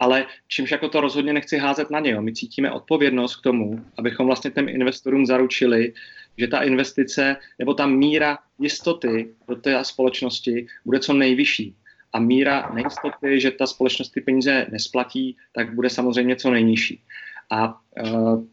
ale 0.00 0.26
čímž 0.48 0.70
jako 0.70 0.88
to 0.88 1.00
rozhodně 1.00 1.32
nechci 1.32 1.58
házet 1.58 1.90
na 1.90 2.00
ně. 2.00 2.10
Jo? 2.10 2.22
My 2.22 2.32
cítíme 2.32 2.72
odpovědnost 2.72 3.36
k 3.36 3.42
tomu, 3.42 3.84
abychom 3.98 4.26
vlastně 4.26 4.50
těm 4.50 4.68
investorům 4.68 5.26
zaručili, 5.26 5.92
že 6.38 6.46
ta 6.46 6.62
investice 6.62 7.36
nebo 7.58 7.74
ta 7.74 7.86
míra 7.86 8.38
jistoty 8.58 9.28
do 9.48 9.56
té 9.56 9.84
společnosti 9.84 10.66
bude 10.84 11.00
co 11.00 11.12
nejvyšší 11.12 11.74
a 12.16 12.18
míra 12.18 12.70
nejistoty, 12.74 13.40
že 13.40 13.50
ta 13.50 13.66
společnost 13.66 14.08
ty 14.08 14.20
peníze 14.20 14.66
nesplatí, 14.70 15.36
tak 15.52 15.74
bude 15.74 15.90
samozřejmě 15.90 16.36
co 16.36 16.50
nejnižší. 16.50 17.02
A 17.50 17.80
uh, 18.02 18.44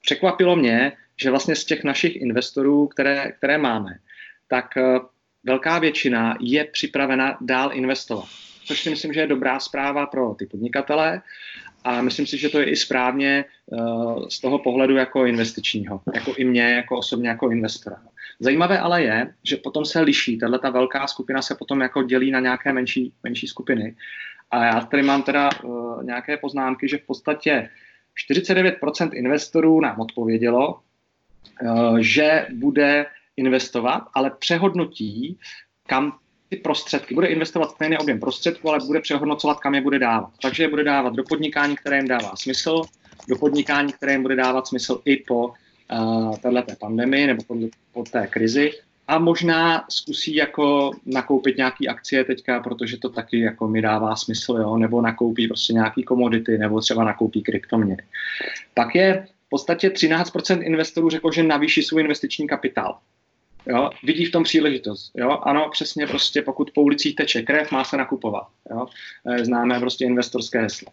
překvapilo 0.00 0.56
mě, 0.56 0.92
že 1.16 1.30
vlastně 1.30 1.56
z 1.56 1.64
těch 1.64 1.84
našich 1.84 2.16
investorů, 2.16 2.86
které, 2.86 3.32
které 3.32 3.58
máme, 3.58 3.98
tak 4.48 4.74
uh, 4.76 5.06
velká 5.44 5.78
většina 5.78 6.36
je 6.40 6.64
připravena 6.64 7.38
dál 7.40 7.70
investovat. 7.72 8.28
Což 8.64 8.82
si 8.82 8.90
myslím, 8.90 9.12
že 9.12 9.20
je 9.20 9.26
dobrá 9.26 9.60
zpráva 9.60 10.06
pro 10.06 10.34
ty 10.34 10.46
podnikatele 10.46 11.22
a 11.84 12.02
myslím 12.02 12.26
si, 12.26 12.38
že 12.38 12.48
to 12.48 12.60
je 12.60 12.70
i 12.70 12.76
správně 12.76 13.44
uh, 13.66 14.28
z 14.28 14.40
toho 14.40 14.58
pohledu 14.58 14.96
jako 14.96 15.26
investičního, 15.26 16.00
jako 16.14 16.34
i 16.36 16.44
mě, 16.44 16.62
jako 16.62 16.98
osobně 16.98 17.28
jako 17.28 17.50
investora. 17.50 17.96
Zajímavé 18.40 18.78
ale 18.78 19.02
je, 19.02 19.34
že 19.42 19.56
potom 19.56 19.84
se 19.84 20.00
liší, 20.00 20.38
tahle 20.38 20.58
ta 20.58 20.70
velká 20.70 21.06
skupina 21.06 21.42
se 21.42 21.54
potom 21.54 21.80
jako 21.80 22.02
dělí 22.02 22.30
na 22.30 22.40
nějaké 22.40 22.72
menší, 22.72 23.12
menší 23.22 23.46
skupiny. 23.46 23.96
A 24.50 24.64
já 24.64 24.80
tady 24.80 25.02
mám 25.02 25.22
teda 25.22 25.50
uh, 25.64 26.04
nějaké 26.04 26.36
poznámky, 26.36 26.88
že 26.88 26.98
v 26.98 27.06
podstatě 27.06 27.70
49% 28.30 29.10
investorů 29.12 29.80
nám 29.80 30.00
odpovědělo, 30.00 30.80
uh, 31.62 31.98
že 31.98 32.46
bude 32.54 33.06
investovat, 33.36 34.02
ale 34.14 34.30
přehodnotí, 34.30 35.38
kam 35.86 36.18
ty 36.48 36.56
prostředky, 36.56 37.14
bude 37.14 37.26
investovat 37.26 37.70
stejný 37.70 37.98
objem 37.98 38.20
prostředků, 38.20 38.70
ale 38.70 38.78
bude 38.86 39.00
přehodnocovat, 39.00 39.60
kam 39.60 39.74
je 39.74 39.80
bude 39.80 39.98
dávat. 39.98 40.30
Takže 40.42 40.62
je 40.62 40.68
bude 40.68 40.84
dávat 40.84 41.14
do 41.14 41.24
podnikání, 41.24 41.76
které 41.76 41.96
jim 41.96 42.08
dává 42.08 42.36
smysl, 42.36 42.82
do 43.28 43.36
podnikání, 43.36 43.92
které 43.92 44.12
jim 44.12 44.22
bude 44.22 44.36
dávat 44.36 44.66
smysl 44.66 45.02
i 45.04 45.16
po 45.16 45.52
této 46.42 46.72
pandemii 46.80 47.26
nebo 47.26 47.42
po, 47.42 47.56
po 47.92 48.02
té 48.02 48.26
krizi 48.26 48.72
a 49.08 49.18
možná 49.18 49.84
zkusí 49.88 50.34
jako 50.34 50.90
nakoupit 51.06 51.56
nějaký 51.56 51.88
akcie 51.88 52.24
teďka, 52.24 52.60
protože 52.60 52.96
to 52.96 53.08
taky 53.08 53.40
jako 53.40 53.68
mi 53.68 53.82
dává 53.82 54.16
smysl, 54.16 54.52
jo? 54.52 54.76
nebo 54.76 55.00
nakoupí 55.00 55.48
prostě 55.48 55.72
nějaký 55.72 56.02
komodity, 56.02 56.58
nebo 56.58 56.80
třeba 56.80 57.04
nakoupí 57.04 57.42
kryptoměny. 57.42 58.02
Pak 58.74 58.94
je 58.94 59.26
v 59.46 59.48
podstatě 59.48 59.88
13% 59.88 60.62
investorů 60.62 61.10
řeklo, 61.10 61.32
že 61.32 61.42
navýší 61.42 61.82
svůj 61.82 62.02
investiční 62.02 62.48
kapitál. 62.48 62.98
Jo, 63.68 63.90
vidí 64.02 64.24
v 64.24 64.32
tom 64.32 64.44
příležitost. 64.44 65.12
Jo, 65.14 65.30
ano, 65.42 65.68
přesně 65.72 66.06
prostě 66.06 66.42
pokud 66.42 66.70
po 66.70 66.82
ulicích 66.82 67.16
teče 67.16 67.42
krev, 67.42 67.72
má 67.72 67.84
se 67.84 67.96
nakupovat. 67.96 68.46
Jo, 68.70 68.86
e, 69.26 69.44
známe 69.44 69.80
prostě 69.80 70.04
investorské 70.04 70.62
heslo. 70.62 70.92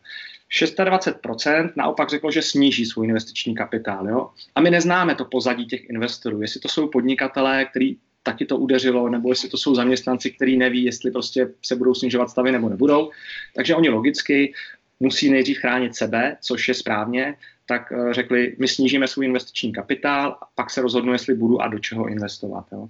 26% 0.62 1.72
naopak 1.76 2.10
řeklo, 2.10 2.32
že 2.32 2.42
sníží 2.42 2.86
svůj 2.86 3.08
investiční 3.08 3.56
kapitál. 3.56 4.10
Jo? 4.10 4.30
A 4.56 4.62
my 4.62 4.72
neznáme 4.72 5.16
to 5.16 5.26
pozadí 5.26 5.66
těch 5.66 5.90
investorů, 5.90 6.42
jestli 6.42 6.60
to 6.60 6.68
jsou 6.68 6.88
podnikatelé, 6.88 7.66
který 7.66 7.98
taky 8.24 8.46
to 8.46 8.58
udeřilo, 8.58 9.10
nebo 9.10 9.30
jestli 9.30 9.50
to 9.50 9.58
jsou 9.58 9.76
zaměstnanci, 9.76 10.32
kteří 10.32 10.58
neví, 10.58 10.84
jestli 10.84 11.12
prostě 11.12 11.50
se 11.62 11.76
budou 11.76 11.94
snižovat 11.94 12.30
stavy 12.30 12.52
nebo 12.52 12.70
nebudou. 12.70 13.12
Takže 13.56 13.76
oni 13.76 13.90
logicky 13.90 14.54
musí 15.00 15.30
nejdřív 15.30 15.58
chránit 15.58 15.96
sebe, 15.96 16.38
což 16.42 16.68
je 16.68 16.74
správně, 16.74 17.36
tak 17.66 17.92
eh, 17.92 18.14
řekli, 18.14 18.56
my 18.60 18.68
snížíme 18.68 19.08
svůj 19.08 19.26
investiční 19.26 19.74
kapitál 19.74 20.38
a 20.42 20.48
pak 20.56 20.70
se 20.70 20.82
rozhodnu, 20.82 21.14
jestli 21.14 21.36
budu 21.36 21.62
a 21.62 21.68
do 21.68 21.80
čeho 21.80 22.08
investovat. 22.08 22.66
Jo. 22.72 22.90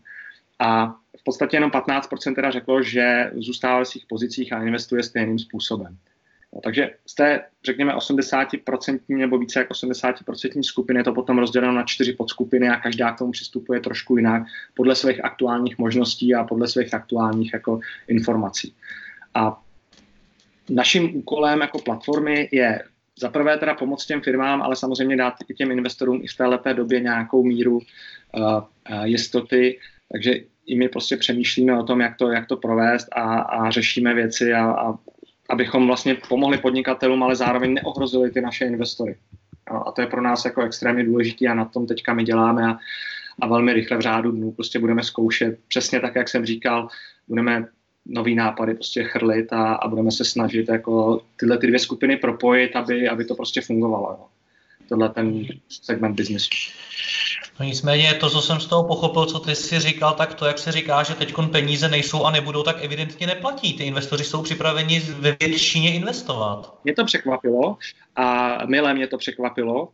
A 0.60 0.96
v 1.20 1.24
podstatě 1.24 1.58
jenom 1.58 1.72
15% 1.72 2.36
teda 2.36 2.52
řeklo, 2.52 2.84
že 2.84 3.32
zůstává 3.36 3.84
v 3.84 3.88
svých 3.88 4.06
pozicích 4.06 4.54
a 4.54 4.64
investuje 4.64 5.04
stejným 5.04 5.40
způsobem. 5.40 5.98
No, 6.54 6.62
takže 6.62 6.90
z 7.06 7.16
té, 7.16 7.42
řekněme, 7.66 7.94
80% 7.94 9.00
nebo 9.10 9.38
více 9.38 9.60
jak 9.60 9.70
80% 9.70 10.62
skupiny 10.62 11.00
je 11.00 11.04
to 11.04 11.14
potom 11.14 11.38
rozděleno 11.38 11.74
na 11.74 11.84
čtyři 11.84 12.14
podskupiny 12.14 12.70
a 12.70 12.80
každá 12.80 13.12
k 13.12 13.18
tomu 13.18 13.32
přistupuje 13.32 13.80
trošku 13.80 14.18
jinak 14.18 14.44
podle 14.74 14.96
svých 14.96 15.26
aktuálních 15.26 15.78
možností 15.78 16.36
a 16.36 16.44
podle 16.44 16.68
svých 16.68 16.94
aktuálních 16.94 17.54
jako 17.54 17.80
informací. 18.08 18.76
A 19.34 19.62
naším 20.70 21.16
úkolem 21.16 21.62
jako 21.62 21.80
platformy 21.80 22.50
je 22.52 22.84
za 23.20 23.30
prvé 23.30 23.58
teda 23.58 23.74
pomoct 23.74 24.06
těm 24.06 24.22
firmám, 24.22 24.62
ale 24.62 24.76
samozřejmě 24.76 25.18
dát 25.18 25.34
i 25.48 25.54
těm 25.54 25.72
investorům 25.72 26.22
i 26.24 26.28
v 26.28 26.38
té 26.38 26.46
lepé 26.46 26.74
době 26.74 27.00
nějakou 27.00 27.44
míru 27.44 27.78
uh, 27.78 28.64
jistoty, 29.04 29.80
takže 30.12 30.34
i 30.66 30.78
my 30.78 30.90
prostě 30.90 31.18
přemýšlíme 31.18 31.80
o 31.80 31.84
tom, 31.84 32.02
jak 32.02 32.18
to, 32.18 32.32
jak 32.32 32.48
to 32.48 32.58
provést 32.58 33.08
a, 33.12 33.40
a 33.40 33.70
řešíme 33.70 34.14
věci, 34.14 34.54
a, 34.54 34.72
a 34.72 34.98
abychom 35.50 35.88
vlastně 35.88 36.16
pomohli 36.16 36.58
podnikatelům, 36.58 37.24
ale 37.24 37.36
zároveň 37.36 37.74
neohrozili 37.74 38.32
ty 38.32 38.42
naše 38.42 38.66
investory. 38.66 39.16
A 39.86 39.92
to 39.92 40.02
je 40.02 40.08
pro 40.08 40.22
nás 40.22 40.46
jako 40.46 40.62
extrémně 40.62 41.04
důležité 41.04 41.48
a 41.48 41.54
na 41.54 41.66
tom 41.66 41.88
teďka 41.88 42.14
my 42.14 42.24
děláme 42.24 42.68
a, 42.68 42.78
a 43.42 43.48
velmi 43.48 43.74
rychle 43.74 43.98
v 43.98 44.02
řádu 44.02 44.32
dnů 44.32 44.52
prostě 44.52 44.80
budeme 44.80 45.04
zkoušet, 45.04 45.60
přesně 45.68 46.00
tak, 46.00 46.16
jak 46.16 46.30
jsem 46.30 46.46
říkal, 46.46 46.88
budeme 47.28 47.68
nový 48.06 48.36
nápady 48.36 48.74
prostě 48.74 49.04
chrlit 49.04 49.54
a, 49.54 49.74
a 49.74 49.88
budeme 49.88 50.12
se 50.12 50.26
snažit 50.26 50.70
jako 50.70 51.22
tyhle 51.40 51.58
ty 51.58 51.68
dvě 51.68 51.80
skupiny 51.80 52.18
propojit, 52.18 52.76
aby, 52.76 53.10
aby 53.10 53.26
to 53.26 53.36
prostě 53.36 53.62
fungovalo. 53.62 54.10
Jo. 54.10 54.26
Tohle 54.90 55.10
ten 55.10 55.46
segment 55.70 56.16
biznesu. 56.16 56.50
No 57.60 57.66
nicméně 57.66 58.14
to, 58.14 58.30
co 58.30 58.42
jsem 58.42 58.60
z 58.60 58.66
toho 58.66 58.84
pochopil, 58.84 59.26
co 59.26 59.40
ty 59.40 59.56
si 59.56 59.80
říkal, 59.80 60.14
tak 60.14 60.34
to, 60.34 60.46
jak 60.46 60.60
se 60.60 60.72
říká, 60.72 61.04
že 61.04 61.14
teď 61.14 61.34
peníze 61.52 61.90
nejsou 61.90 62.24
a 62.24 62.32
nebudou, 62.32 62.64
tak 62.64 62.84
evidentně 62.84 63.28
neplatí. 63.28 63.74
Ty 63.74 63.84
investoři 63.84 64.24
jsou 64.24 64.42
připraveni 64.42 65.00
ve 65.00 65.38
většině 65.40 65.94
investovat. 65.94 66.80
Mě 66.84 66.94
to 66.94 67.06
překvapilo 67.06 67.78
a 68.16 68.58
milé 68.66 68.94
mě 68.94 69.08
to 69.08 69.18
překvapilo, 69.18 69.90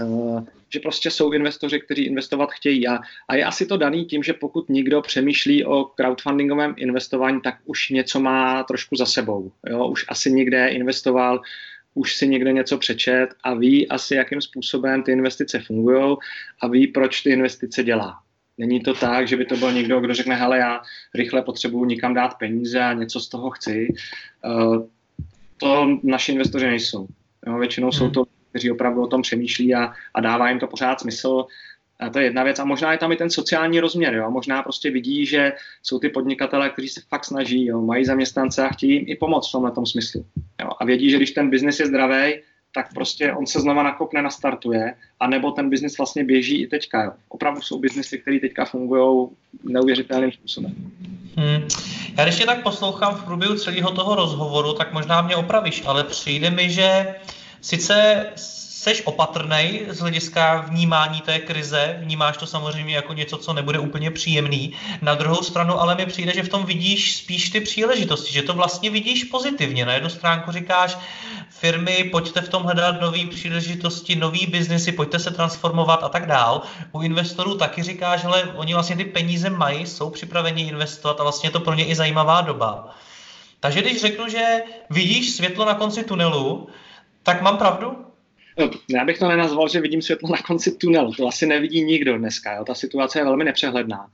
eh, 0.00 0.44
že 0.72 0.80
prostě 0.80 1.10
jsou 1.10 1.32
investoři, 1.32 1.80
kteří 1.80 2.02
investovat 2.02 2.50
chtějí. 2.50 2.88
A, 2.88 2.98
a 3.28 3.34
je 3.34 3.44
asi 3.44 3.66
to 3.66 3.76
daný 3.76 4.04
tím, 4.04 4.22
že 4.22 4.32
pokud 4.32 4.68
někdo 4.68 5.02
přemýšlí 5.02 5.64
o 5.64 5.84
crowdfundingovém 5.84 6.74
investování, 6.76 7.40
tak 7.40 7.54
už 7.64 7.90
něco 7.90 8.20
má 8.20 8.62
trošku 8.62 8.96
za 8.96 9.06
sebou. 9.06 9.52
Jo? 9.68 9.86
Už 9.86 10.04
asi 10.08 10.32
někde 10.32 10.68
investoval, 10.68 11.40
už 11.94 12.16
si 12.16 12.28
někde 12.28 12.52
něco 12.52 12.78
přečet 12.78 13.26
a 13.44 13.54
ví 13.54 13.88
asi, 13.88 14.14
jakým 14.14 14.40
způsobem 14.40 15.02
ty 15.02 15.12
investice 15.12 15.60
fungují 15.60 16.16
a 16.60 16.66
ví, 16.66 16.86
proč 16.86 17.20
ty 17.20 17.30
investice 17.30 17.84
dělá. 17.84 18.18
Není 18.58 18.80
to 18.80 18.94
tak, 18.94 19.28
že 19.28 19.36
by 19.36 19.44
to 19.44 19.56
byl 19.56 19.72
někdo, 19.72 20.00
kdo 20.00 20.14
řekne, 20.14 20.34
hele, 20.34 20.58
já 20.58 20.80
rychle 21.14 21.42
potřebuji 21.42 21.84
nikam 21.84 22.14
dát 22.14 22.38
peníze 22.38 22.80
a 22.80 22.92
něco 22.92 23.20
z 23.20 23.28
toho 23.28 23.50
chci. 23.50 23.94
Uh, 24.44 24.86
to 25.56 25.98
naši 26.02 26.32
investoři 26.32 26.66
nejsou. 26.66 27.06
Jo, 27.46 27.58
většinou 27.58 27.86
hmm. 27.86 27.92
jsou 27.92 28.10
to, 28.10 28.24
kteří 28.50 28.70
opravdu 28.70 29.02
o 29.02 29.06
tom 29.06 29.22
přemýšlí 29.22 29.74
a, 29.74 29.92
a 30.14 30.20
dává 30.20 30.48
jim 30.48 30.58
to 30.58 30.66
pořád 30.66 31.00
smysl 31.00 31.46
a 32.02 32.10
to 32.10 32.18
je 32.18 32.24
jedna 32.24 32.42
věc. 32.42 32.58
A 32.58 32.64
možná 32.64 32.92
je 32.92 32.98
tam 32.98 33.12
i 33.12 33.16
ten 33.16 33.30
sociální 33.30 33.80
rozměr. 33.80 34.14
Jo? 34.14 34.30
Možná 34.30 34.62
prostě 34.62 34.90
vidí, 34.90 35.26
že 35.26 35.52
jsou 35.82 35.98
ty 35.98 36.08
podnikatelé, 36.08 36.70
kteří 36.70 36.88
se 36.88 37.00
fakt 37.08 37.24
snaží, 37.24 37.66
jo? 37.66 37.80
mají 37.80 38.04
zaměstnance 38.04 38.62
a 38.62 38.68
chtějí 38.68 38.92
jim 38.92 39.04
i 39.06 39.16
pomoct 39.16 39.48
v 39.48 39.52
tomhle 39.52 39.70
tom 39.70 39.86
smyslu. 39.86 40.24
Jo? 40.60 40.70
A 40.80 40.84
vědí, 40.84 41.10
že 41.10 41.16
když 41.16 41.30
ten 41.30 41.50
biznis 41.50 41.80
je 41.80 41.86
zdravý, 41.86 42.34
tak 42.74 42.94
prostě 42.94 43.32
on 43.32 43.46
se 43.46 43.60
znova 43.60 43.82
nakopne, 43.82 44.22
nastartuje, 44.22 44.94
a 45.20 45.26
nebo 45.26 45.50
ten 45.50 45.70
biznis 45.70 45.98
vlastně 45.98 46.24
běží 46.24 46.62
i 46.62 46.66
teďka. 46.66 47.04
Jo. 47.04 47.12
Opravdu 47.28 47.60
jsou 47.60 47.78
biznesy, 47.78 48.18
které 48.18 48.40
teďka 48.40 48.64
fungují 48.64 49.28
neuvěřitelným 49.64 50.32
způsobem. 50.32 50.74
Hmm. 51.36 51.68
Já 52.18 52.24
když 52.24 52.38
tě 52.38 52.46
tak 52.46 52.62
poslouchám 52.62 53.14
v 53.14 53.24
průběhu 53.24 53.54
celého 53.54 53.90
toho 53.90 54.14
rozhovoru, 54.14 54.74
tak 54.74 54.92
možná 54.92 55.22
mě 55.22 55.36
opravíš, 55.36 55.82
ale 55.86 56.04
přijde 56.04 56.50
mi, 56.50 56.70
že 56.70 57.14
sice 57.60 58.26
seš 58.82 59.02
opatrný 59.04 59.80
z 59.88 59.98
hlediska 59.98 60.60
vnímání 60.60 61.20
té 61.20 61.38
krize, 61.38 61.98
vnímáš 62.00 62.36
to 62.36 62.46
samozřejmě 62.46 62.94
jako 62.94 63.12
něco, 63.12 63.38
co 63.38 63.52
nebude 63.52 63.78
úplně 63.78 64.10
příjemný. 64.10 64.72
Na 65.02 65.14
druhou 65.14 65.42
stranu 65.42 65.80
ale 65.80 65.94
mi 65.94 66.06
přijde, 66.06 66.34
že 66.34 66.42
v 66.42 66.48
tom 66.48 66.64
vidíš 66.64 67.16
spíš 67.16 67.50
ty 67.50 67.60
příležitosti, 67.60 68.32
že 68.32 68.42
to 68.42 68.54
vlastně 68.54 68.90
vidíš 68.90 69.24
pozitivně. 69.24 69.86
Na 69.86 69.92
jednu 69.92 70.08
stránku 70.08 70.52
říkáš, 70.52 70.98
firmy, 71.50 72.04
pojďte 72.12 72.40
v 72.40 72.48
tom 72.48 72.62
hledat 72.62 73.00
nové 73.00 73.26
příležitosti, 73.26 74.16
nový 74.16 74.46
biznesy, 74.46 74.92
pojďte 74.92 75.18
se 75.18 75.30
transformovat 75.30 76.04
a 76.04 76.08
tak 76.08 76.26
dál. 76.26 76.62
U 76.92 77.02
investorů 77.02 77.54
taky 77.54 77.82
říkáš, 77.82 78.20
že 78.20 78.28
oni 78.54 78.74
vlastně 78.74 78.96
ty 78.96 79.04
peníze 79.04 79.50
mají, 79.50 79.86
jsou 79.86 80.10
připraveni 80.10 80.62
investovat 80.62 81.20
a 81.20 81.22
vlastně 81.22 81.46
je 81.46 81.52
to 81.52 81.60
pro 81.60 81.74
ně 81.74 81.86
i 81.86 81.94
zajímavá 81.94 82.40
doba. 82.40 82.96
Takže 83.60 83.82
když 83.82 84.00
řeknu, 84.00 84.28
že 84.28 84.62
vidíš 84.90 85.30
světlo 85.30 85.64
na 85.64 85.74
konci 85.74 86.04
tunelu, 86.04 86.68
tak 87.22 87.42
mám 87.42 87.58
pravdu? 87.58 88.11
No, 88.58 88.70
já 88.90 89.04
bych 89.04 89.18
to 89.18 89.28
nenazval, 89.28 89.68
že 89.68 89.80
vidím 89.80 90.02
světlo 90.02 90.28
na 90.30 90.42
konci 90.42 90.72
tunelu. 90.78 91.12
To 91.12 91.28
asi 91.28 91.46
nevidí 91.46 91.84
nikdo 91.84 92.18
dneska. 92.18 92.54
Jo? 92.54 92.64
Ta 92.64 92.74
situace 92.74 93.18
je 93.18 93.24
velmi 93.24 93.44
nepřehledná. 93.44 94.10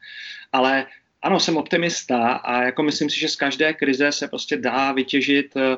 Ale 0.52 0.86
ano, 1.22 1.40
jsem 1.40 1.56
optimista 1.56 2.32
a 2.32 2.62
jako 2.62 2.82
myslím 2.82 3.10
si, 3.10 3.20
že 3.20 3.28
z 3.28 3.36
každé 3.36 3.72
krize 3.72 4.12
se 4.12 4.28
prostě 4.28 4.56
dá 4.56 4.92
vytěžit 4.92 5.56
eh, 5.56 5.76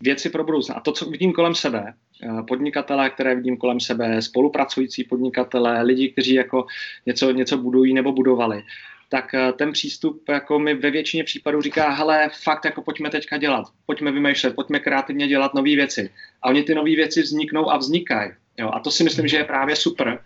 věci 0.00 0.30
pro 0.30 0.44
budoucnost. 0.44 0.76
A 0.76 0.80
to, 0.80 0.92
co 0.92 1.10
vidím 1.10 1.32
kolem 1.32 1.54
sebe, 1.54 1.94
eh, 2.22 2.42
podnikatele, 2.42 3.10
které 3.10 3.34
vidím 3.34 3.56
kolem 3.56 3.80
sebe, 3.80 4.22
spolupracující 4.22 5.04
podnikatele, 5.04 5.82
lidi, 5.82 6.08
kteří 6.08 6.34
jako 6.34 6.66
něco, 7.06 7.30
něco 7.30 7.58
budují 7.58 7.94
nebo 7.94 8.12
budovali, 8.12 8.64
tak 9.08 9.34
eh, 9.34 9.52
ten 9.52 9.72
přístup 9.72 10.28
jako 10.28 10.58
mi 10.58 10.74
ve 10.74 10.90
většině 10.90 11.24
případů 11.24 11.62
říká, 11.62 11.90
hele, 11.90 12.30
fakt 12.42 12.64
jako 12.64 12.82
pojďme 12.82 13.10
teďka 13.10 13.36
dělat, 13.36 13.64
pojďme 13.86 14.12
vymýšlet, 14.12 14.54
pojďme 14.54 14.80
kreativně 14.80 15.28
dělat 15.28 15.54
nové 15.54 15.76
věci. 15.76 16.10
A 16.42 16.48
oni 16.48 16.62
ty 16.62 16.74
nové 16.74 16.90
věci 16.90 17.22
vzniknou 17.22 17.70
a 17.70 17.76
vznikají. 17.76 18.30
Jo? 18.58 18.70
A 18.74 18.80
to 18.80 18.90
si 18.90 19.04
myslím, 19.04 19.28
že 19.28 19.36
je 19.36 19.44
právě 19.44 19.76
super. 19.76 20.22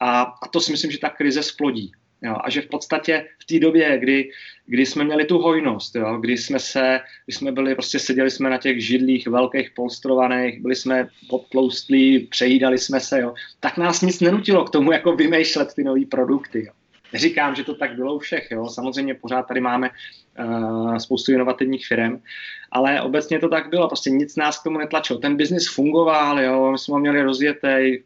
A, 0.00 0.22
a 0.42 0.48
to 0.48 0.60
si 0.60 0.70
myslím, 0.70 0.90
že 0.90 0.98
ta 0.98 1.08
krize 1.08 1.42
splodí. 1.42 1.92
Jo, 2.22 2.36
a 2.44 2.50
že 2.50 2.60
v 2.60 2.66
podstatě 2.66 3.26
v 3.38 3.44
té 3.44 3.58
době, 3.58 3.98
kdy, 3.98 4.30
kdy 4.66 4.86
jsme 4.86 5.04
měli 5.04 5.24
tu 5.24 5.38
hojnost, 5.38 5.96
jo, 5.96 6.18
kdy 6.20 6.36
jsme 6.36 6.58
se, 6.58 7.00
kdy 7.26 7.36
jsme 7.36 7.52
byli, 7.52 7.74
prostě 7.74 7.98
seděli 7.98 8.30
jsme 8.30 8.50
na 8.50 8.58
těch 8.58 8.84
židlích 8.86 9.26
velkých 9.26 9.70
polstrovaných, 9.70 10.62
byli 10.62 10.76
jsme 10.76 11.08
podtloustlí, 11.28 12.18
přejídali 12.18 12.78
jsme 12.78 13.00
se, 13.00 13.20
jo, 13.20 13.34
tak 13.60 13.76
nás 13.76 14.02
nic 14.02 14.20
nenutilo 14.20 14.64
k 14.64 14.70
tomu, 14.70 14.92
jako 14.92 15.16
vymýšlet 15.16 15.74
ty 15.74 15.84
nové 15.84 16.06
produkty. 16.10 16.64
Jo. 16.66 16.72
Neříkám, 17.14 17.54
že 17.54 17.64
to 17.64 17.74
tak 17.74 17.94
bylo 17.94 18.14
u 18.14 18.18
všech, 18.18 18.50
jo. 18.50 18.68
samozřejmě 18.68 19.14
pořád 19.14 19.42
tady 19.42 19.60
máme 19.60 19.90
uh, 20.38 20.96
spoustu 20.96 21.32
inovativních 21.32 21.86
firm, 21.86 22.22
ale 22.72 23.02
obecně 23.02 23.38
to 23.38 23.48
tak 23.48 23.70
bylo, 23.70 23.88
prostě 23.88 24.10
nic 24.10 24.36
nás 24.36 24.60
k 24.60 24.62
tomu 24.62 24.78
netlačilo. 24.78 25.18
Ten 25.18 25.36
biznis 25.36 25.68
fungoval, 25.68 26.40
jo, 26.40 26.72
my 26.72 26.78
jsme 26.78 26.92
ho 26.92 26.98
měli 26.98 27.22
rozjetý, 27.22 28.02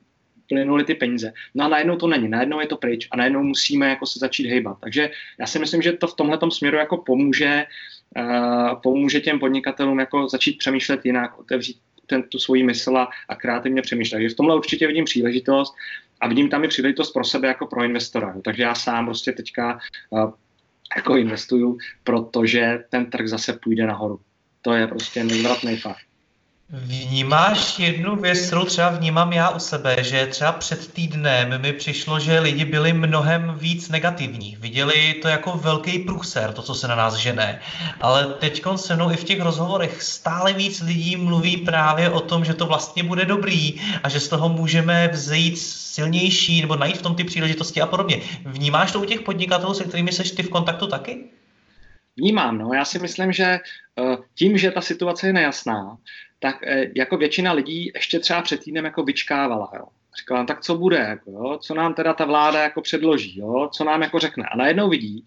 plynuly 0.49 0.85
ty 0.85 0.94
peníze. 0.94 1.33
No 1.55 1.64
a 1.64 1.68
najednou 1.68 1.97
to 1.97 2.07
není, 2.07 2.29
najednou 2.29 2.61
je 2.61 2.66
to 2.66 2.77
pryč 2.77 3.09
a 3.11 3.16
najednou 3.16 3.42
musíme 3.42 3.88
jako 3.88 4.07
se 4.07 4.18
začít 4.18 4.49
hejbat. 4.49 4.77
Takže 4.81 5.11
já 5.40 5.47
si 5.47 5.59
myslím, 5.59 5.83
že 5.83 5.92
to 5.92 6.07
v 6.07 6.16
tomhle 6.16 6.38
směru 6.53 6.77
jako 6.77 6.97
pomůže, 6.97 7.64
uh, 8.18 8.81
pomůže 8.83 9.21
těm 9.21 9.38
podnikatelům 9.38 9.99
jako 9.99 10.29
začít 10.29 10.59
přemýšlet 10.59 11.07
jinak, 11.07 11.38
otevřít 11.38 11.77
ten, 12.07 12.23
tu 12.23 12.38
svoji 12.38 12.62
mysl 12.62 12.97
a, 12.97 13.09
a 13.29 13.37
kreativně 13.37 13.83
přemýšlet. 13.83 14.16
Takže 14.16 14.35
v 14.35 14.37
tomhle 14.37 14.57
určitě 14.57 14.87
vidím 14.87 15.05
příležitost 15.05 15.75
a 16.20 16.28
vidím 16.28 16.48
tam 16.48 16.64
i 16.64 16.68
příležitost 16.68 17.12
pro 17.12 17.24
sebe 17.24 17.48
jako 17.48 17.66
pro 17.66 17.85
investora. 17.85 18.35
Takže 18.44 18.62
já 18.62 18.74
sám 18.74 19.04
prostě 19.04 19.33
teďka 19.33 19.78
uh, 20.11 20.31
jako 20.96 21.16
investuju, 21.16 21.78
protože 22.04 22.85
ten 22.90 23.11
trh 23.11 23.28
zase 23.28 23.52
půjde 23.52 23.87
nahoru. 23.87 24.20
To 24.62 24.72
je 24.72 24.87
prostě 24.87 25.24
nezvratný 25.24 25.76
fakt. 25.76 26.09
Vnímáš 26.70 27.78
jednu 27.78 28.16
věc, 28.16 28.46
kterou 28.46 28.64
třeba 28.64 28.90
vnímám 28.90 29.33
já 29.33 29.50
u 29.50 29.59
sebe, 29.59 29.96
že 30.00 30.26
třeba 30.26 30.52
před 30.52 30.92
týdnem 30.92 31.61
mi 31.61 31.72
přišlo, 31.72 32.20
že 32.20 32.40
lidi 32.40 32.64
byli 32.64 32.92
mnohem 32.92 33.54
víc 33.59 33.88
negativní. 33.88 34.57
Viděli 34.61 35.14
to 35.22 35.28
jako 35.28 35.52
velký 35.52 35.98
průser, 35.98 36.52
to, 36.52 36.62
co 36.62 36.74
se 36.74 36.88
na 36.88 36.94
nás 36.94 37.14
žene. 37.14 37.61
Ale 38.00 38.26
teď 38.26 38.62
se 38.76 38.96
mnou 38.96 39.11
i 39.11 39.16
v 39.16 39.24
těch 39.24 39.40
rozhovorech 39.40 40.02
stále 40.02 40.52
víc 40.52 40.81
lidí 40.81 41.16
mluví 41.16 41.57
právě 41.57 42.11
o 42.11 42.20
tom, 42.20 42.44
že 42.44 42.54
to 42.54 42.66
vlastně 42.66 43.02
bude 43.02 43.24
dobrý 43.24 43.81
a 44.02 44.09
že 44.09 44.20
z 44.20 44.28
toho 44.28 44.48
můžeme 44.48 45.09
vzejít 45.09 45.59
silnější 45.98 46.61
nebo 46.61 46.76
najít 46.76 46.96
v 46.96 47.02
tom 47.02 47.14
ty 47.14 47.24
příležitosti 47.24 47.80
a 47.80 47.87
podobně. 47.87 48.20
Vnímáš 48.44 48.92
to 48.92 49.00
u 49.00 49.04
těch 49.04 49.20
podnikatelů, 49.20 49.74
se 49.74 49.84
kterými 49.84 50.12
seš 50.12 50.30
ty 50.30 50.42
v 50.42 50.48
kontaktu 50.48 50.87
taky? 50.87 51.24
Vnímám, 52.16 52.58
no. 52.58 52.72
Já 52.72 52.84
si 52.84 52.98
myslím, 52.98 53.32
že 53.32 53.44
eh, 53.44 54.16
tím, 54.34 54.58
že 54.58 54.70
ta 54.70 54.80
situace 54.80 55.26
je 55.26 55.32
nejasná, 55.32 55.98
tak 56.38 56.62
eh, 56.62 56.87
jako 56.96 57.16
většina 57.16 57.52
lidí 57.52 57.90
ještě 57.94 58.18
třeba 58.20 58.42
před 58.42 58.62
týdnem 58.62 58.84
jako 58.84 59.02
vyčkávala, 59.02 59.70
jo. 59.74 59.84
Říkala, 60.18 60.44
tak 60.44 60.61
co 60.61 60.78
bude, 60.78 60.98
jako, 60.98 61.30
jo? 61.30 61.58
co 61.62 61.74
nám 61.74 61.94
teda 61.94 62.14
ta 62.14 62.24
vláda 62.24 62.62
jako 62.62 62.82
předloží, 62.82 63.38
jo? 63.38 63.68
co 63.72 63.84
nám 63.84 64.02
jako 64.02 64.18
řekne. 64.18 64.44
A 64.44 64.56
najednou 64.56 64.88
vidí, 64.88 65.24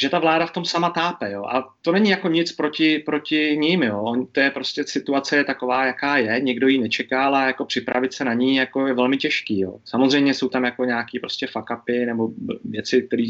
že 0.00 0.08
ta 0.08 0.18
vláda 0.18 0.46
v 0.46 0.52
tom 0.52 0.64
sama 0.64 0.90
tápe. 0.90 1.32
Jo? 1.32 1.44
A 1.44 1.74
to 1.82 1.92
není 1.92 2.10
jako 2.10 2.28
nic 2.28 2.52
proti, 2.52 2.98
proti 2.98 3.56
ním. 3.60 3.82
Jo? 3.82 4.26
To 4.32 4.40
je 4.40 4.50
prostě 4.50 4.84
situace 4.84 5.36
je 5.36 5.44
taková, 5.44 5.86
jaká 5.86 6.16
je. 6.16 6.40
Někdo 6.40 6.68
ji 6.68 6.78
nečeká, 6.78 7.24
ale 7.24 7.46
jako 7.46 7.64
připravit 7.64 8.12
se 8.12 8.24
na 8.24 8.34
ní 8.34 8.56
jako 8.56 8.86
je 8.86 8.94
velmi 8.94 9.16
těžký. 9.16 9.60
Jo? 9.60 9.78
Samozřejmě 9.84 10.34
jsou 10.34 10.48
tam 10.48 10.64
jako 10.64 10.84
nějaký 10.84 11.18
prostě 11.18 11.46
fuck 11.46 11.70
upy 11.80 12.06
nebo 12.06 12.30
věci, 12.64 13.02
které 13.02 13.26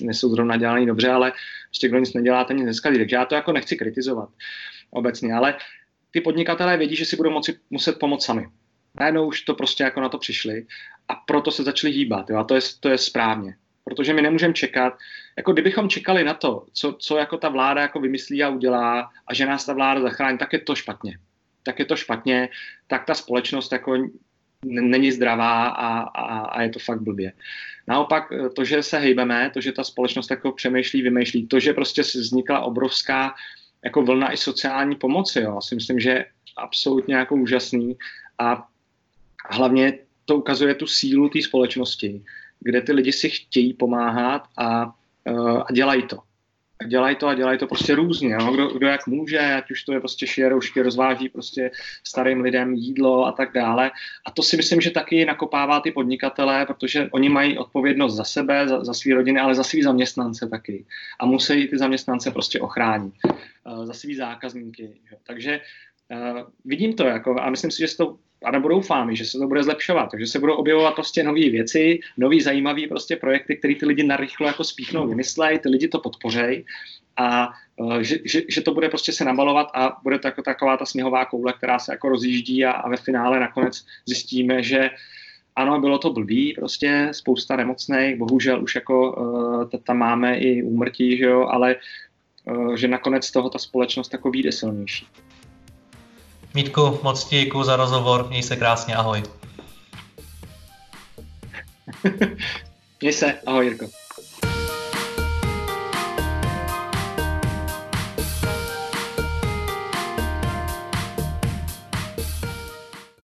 nejsou 0.00 0.28
zrovna 0.28 0.56
dělané 0.56 0.86
dobře, 0.86 1.10
ale 1.10 1.32
prostě 1.68 1.88
kdo 1.88 1.98
nic 1.98 2.14
nedělá, 2.14 2.44
ten 2.44 2.56
nic 2.56 2.66
neskazí. 2.66 2.98
Takže 2.98 3.16
já 3.16 3.24
to 3.24 3.34
jako 3.34 3.52
nechci 3.52 3.76
kritizovat 3.76 4.28
obecně, 4.90 5.34
ale 5.34 5.54
ty 6.10 6.20
podnikatelé 6.20 6.76
vědí, 6.76 6.96
že 6.96 7.04
si 7.04 7.16
budou 7.16 7.30
moci, 7.30 7.58
muset 7.70 7.98
pomoct 7.98 8.24
sami. 8.24 8.46
Najednou 9.00 9.26
už 9.26 9.40
to 9.42 9.54
prostě 9.54 9.84
jako 9.84 10.00
na 10.00 10.08
to 10.08 10.18
přišli 10.18 10.66
a 11.08 11.14
proto 11.14 11.50
se 11.50 11.62
začali 11.62 11.92
hýbat. 11.92 12.30
Jo? 12.30 12.36
A 12.36 12.44
to 12.44 12.54
je, 12.54 12.60
to 12.80 12.88
je 12.88 12.98
správně. 12.98 13.56
Protože 13.88 14.14
my 14.14 14.22
nemůžeme 14.22 14.54
čekat, 14.54 14.98
jako 15.36 15.52
kdybychom 15.52 15.88
čekali 15.88 16.24
na 16.24 16.34
to, 16.34 16.66
co, 16.72 16.92
co 16.92 17.16
jako 17.16 17.38
ta 17.38 17.48
vláda 17.48 17.80
jako 17.82 18.00
vymyslí 18.00 18.42
a 18.42 18.48
udělá 18.48 19.10
a 19.26 19.34
že 19.34 19.46
nás 19.46 19.66
ta 19.66 19.72
vláda 19.72 20.00
zachrání, 20.00 20.38
tak 20.38 20.52
je 20.52 20.58
to 20.58 20.74
špatně. 20.74 21.18
Tak 21.62 21.78
je 21.78 21.84
to 21.84 21.96
špatně, 21.96 22.48
tak 22.86 23.04
ta 23.04 23.14
společnost 23.14 23.72
jako 23.72 24.08
není 24.64 25.12
zdravá 25.12 25.66
a, 25.66 25.98
a, 25.98 26.38
a 26.38 26.62
je 26.62 26.70
to 26.70 26.78
fakt 26.78 27.00
blbě. 27.00 27.32
Naopak 27.88 28.32
to, 28.56 28.64
že 28.64 28.82
se 28.82 28.98
hejbeme, 28.98 29.50
to, 29.54 29.60
že 29.60 29.72
ta 29.72 29.84
společnost 29.84 30.30
jako 30.30 30.52
přemýšlí, 30.52 31.02
vymýšlí, 31.02 31.46
to, 31.46 31.60
že 31.60 31.72
prostě 31.72 32.02
vznikla 32.02 32.60
obrovská 32.60 33.34
jako 33.84 34.02
vlna 34.02 34.32
i 34.32 34.36
sociální 34.36 34.96
pomoci, 34.96 35.40
jo, 35.40 35.60
si 35.60 35.74
myslím, 35.74 36.00
že 36.00 36.10
je 36.10 36.26
absolutně 36.56 37.14
jako 37.14 37.34
úžasný 37.34 37.96
a 38.38 38.68
hlavně 39.50 39.98
to 40.24 40.36
ukazuje 40.36 40.74
tu 40.74 40.86
sílu 40.86 41.28
té 41.28 41.42
společnosti, 41.42 42.24
kde 42.60 42.80
ty 42.80 42.92
lidi 42.92 43.12
si 43.12 43.30
chtějí 43.30 43.72
pomáhat 43.72 44.42
a, 44.56 44.86
uh, 45.30 45.62
a 45.66 45.72
dělají 45.72 46.02
to. 46.02 46.18
dělají 46.86 47.16
to 47.16 47.28
a 47.28 47.34
dělají 47.34 47.58
to 47.58 47.66
prostě 47.66 47.94
různě. 47.94 48.32
Jo? 48.32 48.52
Kdo, 48.52 48.66
kdo, 48.68 48.86
jak 48.86 49.06
může, 49.06 49.38
ať 49.38 49.70
už 49.70 49.82
to 49.82 49.92
je 49.92 50.00
prostě 50.00 50.26
šieroušky, 50.26 50.82
rozváží 50.82 51.28
prostě 51.28 51.70
starým 52.04 52.40
lidem 52.40 52.74
jídlo 52.74 53.26
a 53.26 53.32
tak 53.32 53.52
dále. 53.52 53.90
A 54.26 54.30
to 54.30 54.42
si 54.42 54.56
myslím, 54.56 54.80
že 54.80 54.90
taky 54.90 55.24
nakopává 55.24 55.80
ty 55.80 55.90
podnikatele, 55.90 56.66
protože 56.66 57.08
oni 57.12 57.28
mají 57.28 57.58
odpovědnost 57.58 58.14
za 58.14 58.24
sebe, 58.24 58.68
za, 58.68 58.84
za 58.84 58.94
své 58.94 59.14
rodiny, 59.14 59.40
ale 59.40 59.54
za 59.54 59.64
svý 59.64 59.82
zaměstnance 59.82 60.48
taky. 60.48 60.84
A 61.20 61.26
musí 61.26 61.68
ty 61.68 61.78
zaměstnance 61.78 62.30
prostě 62.30 62.60
ochránit. 62.60 63.14
Uh, 63.24 63.86
za 63.86 63.92
svý 63.92 64.14
zákazníky. 64.14 65.00
Jo? 65.12 65.18
Takže 65.26 65.60
uh, 66.10 66.40
vidím 66.64 66.92
to 66.92 67.04
jako, 67.04 67.40
a 67.40 67.50
myslím 67.50 67.70
si, 67.70 67.78
že 67.78 67.88
se 67.88 67.96
to 67.96 68.16
a 68.44 68.50
nebo 68.50 68.68
doufám, 68.68 69.14
že 69.14 69.24
se 69.24 69.38
to 69.38 69.46
bude 69.46 69.62
zlepšovat, 69.62 70.10
takže 70.10 70.26
se 70.26 70.38
budou 70.38 70.54
objevovat 70.54 70.94
prostě 70.94 71.22
nové 71.22 71.50
věci, 71.50 72.00
nový 72.16 72.40
zajímavé 72.40 72.82
prostě 72.88 73.16
projekty, 73.16 73.56
které 73.56 73.74
ty 73.74 73.86
lidi 73.86 74.02
narychlo 74.02 74.46
jako 74.46 74.64
spíchnou, 74.64 75.08
vymyslejí, 75.08 75.58
ty 75.58 75.68
lidi 75.68 75.88
to 75.88 75.98
podpořejí 75.98 76.64
a 77.16 77.48
uh, 77.76 77.98
že, 77.98 78.18
že, 78.24 78.42
že, 78.48 78.60
to 78.60 78.74
bude 78.74 78.88
prostě 78.88 79.12
se 79.12 79.24
nabalovat 79.24 79.68
a 79.74 79.96
bude 80.02 80.18
to 80.18 80.28
jako 80.28 80.42
taková 80.42 80.76
ta 80.76 80.86
sněhová 80.86 81.24
koule, 81.24 81.52
která 81.52 81.78
se 81.78 81.92
jako 81.92 82.08
rozjíždí 82.08 82.64
a, 82.64 82.70
a 82.70 82.88
ve 82.88 82.96
finále 82.96 83.40
nakonec 83.40 83.84
zjistíme, 84.06 84.62
že 84.62 84.90
ano, 85.56 85.80
bylo 85.80 85.98
to 85.98 86.12
blbý, 86.12 86.52
prostě 86.52 87.08
spousta 87.12 87.56
nemocných, 87.56 88.16
bohužel 88.16 88.62
už 88.62 88.74
jako 88.74 89.12
uh, 89.12 89.80
tam 89.84 89.98
máme 89.98 90.38
i 90.38 90.62
úmrtí, 90.62 91.16
že 91.16 91.24
jo, 91.24 91.46
ale 91.50 91.76
že 92.74 92.88
nakonec 92.88 93.26
z 93.26 93.32
toho 93.32 93.50
ta 93.50 93.58
společnost 93.58 94.12
jako 94.12 94.30
vyjde 94.30 94.52
silnější. 94.52 95.06
Mítku, 96.56 97.00
moc 97.02 97.24
ti 97.24 97.44
děkuji 97.44 97.64
za 97.64 97.76
rozhovor, 97.76 98.28
měj 98.28 98.42
se 98.42 98.56
krásně, 98.56 98.96
ahoj. 98.96 99.22
měj 103.00 103.12
se, 103.12 103.40
ahoj 103.46 103.66
Jirko. 103.66 103.86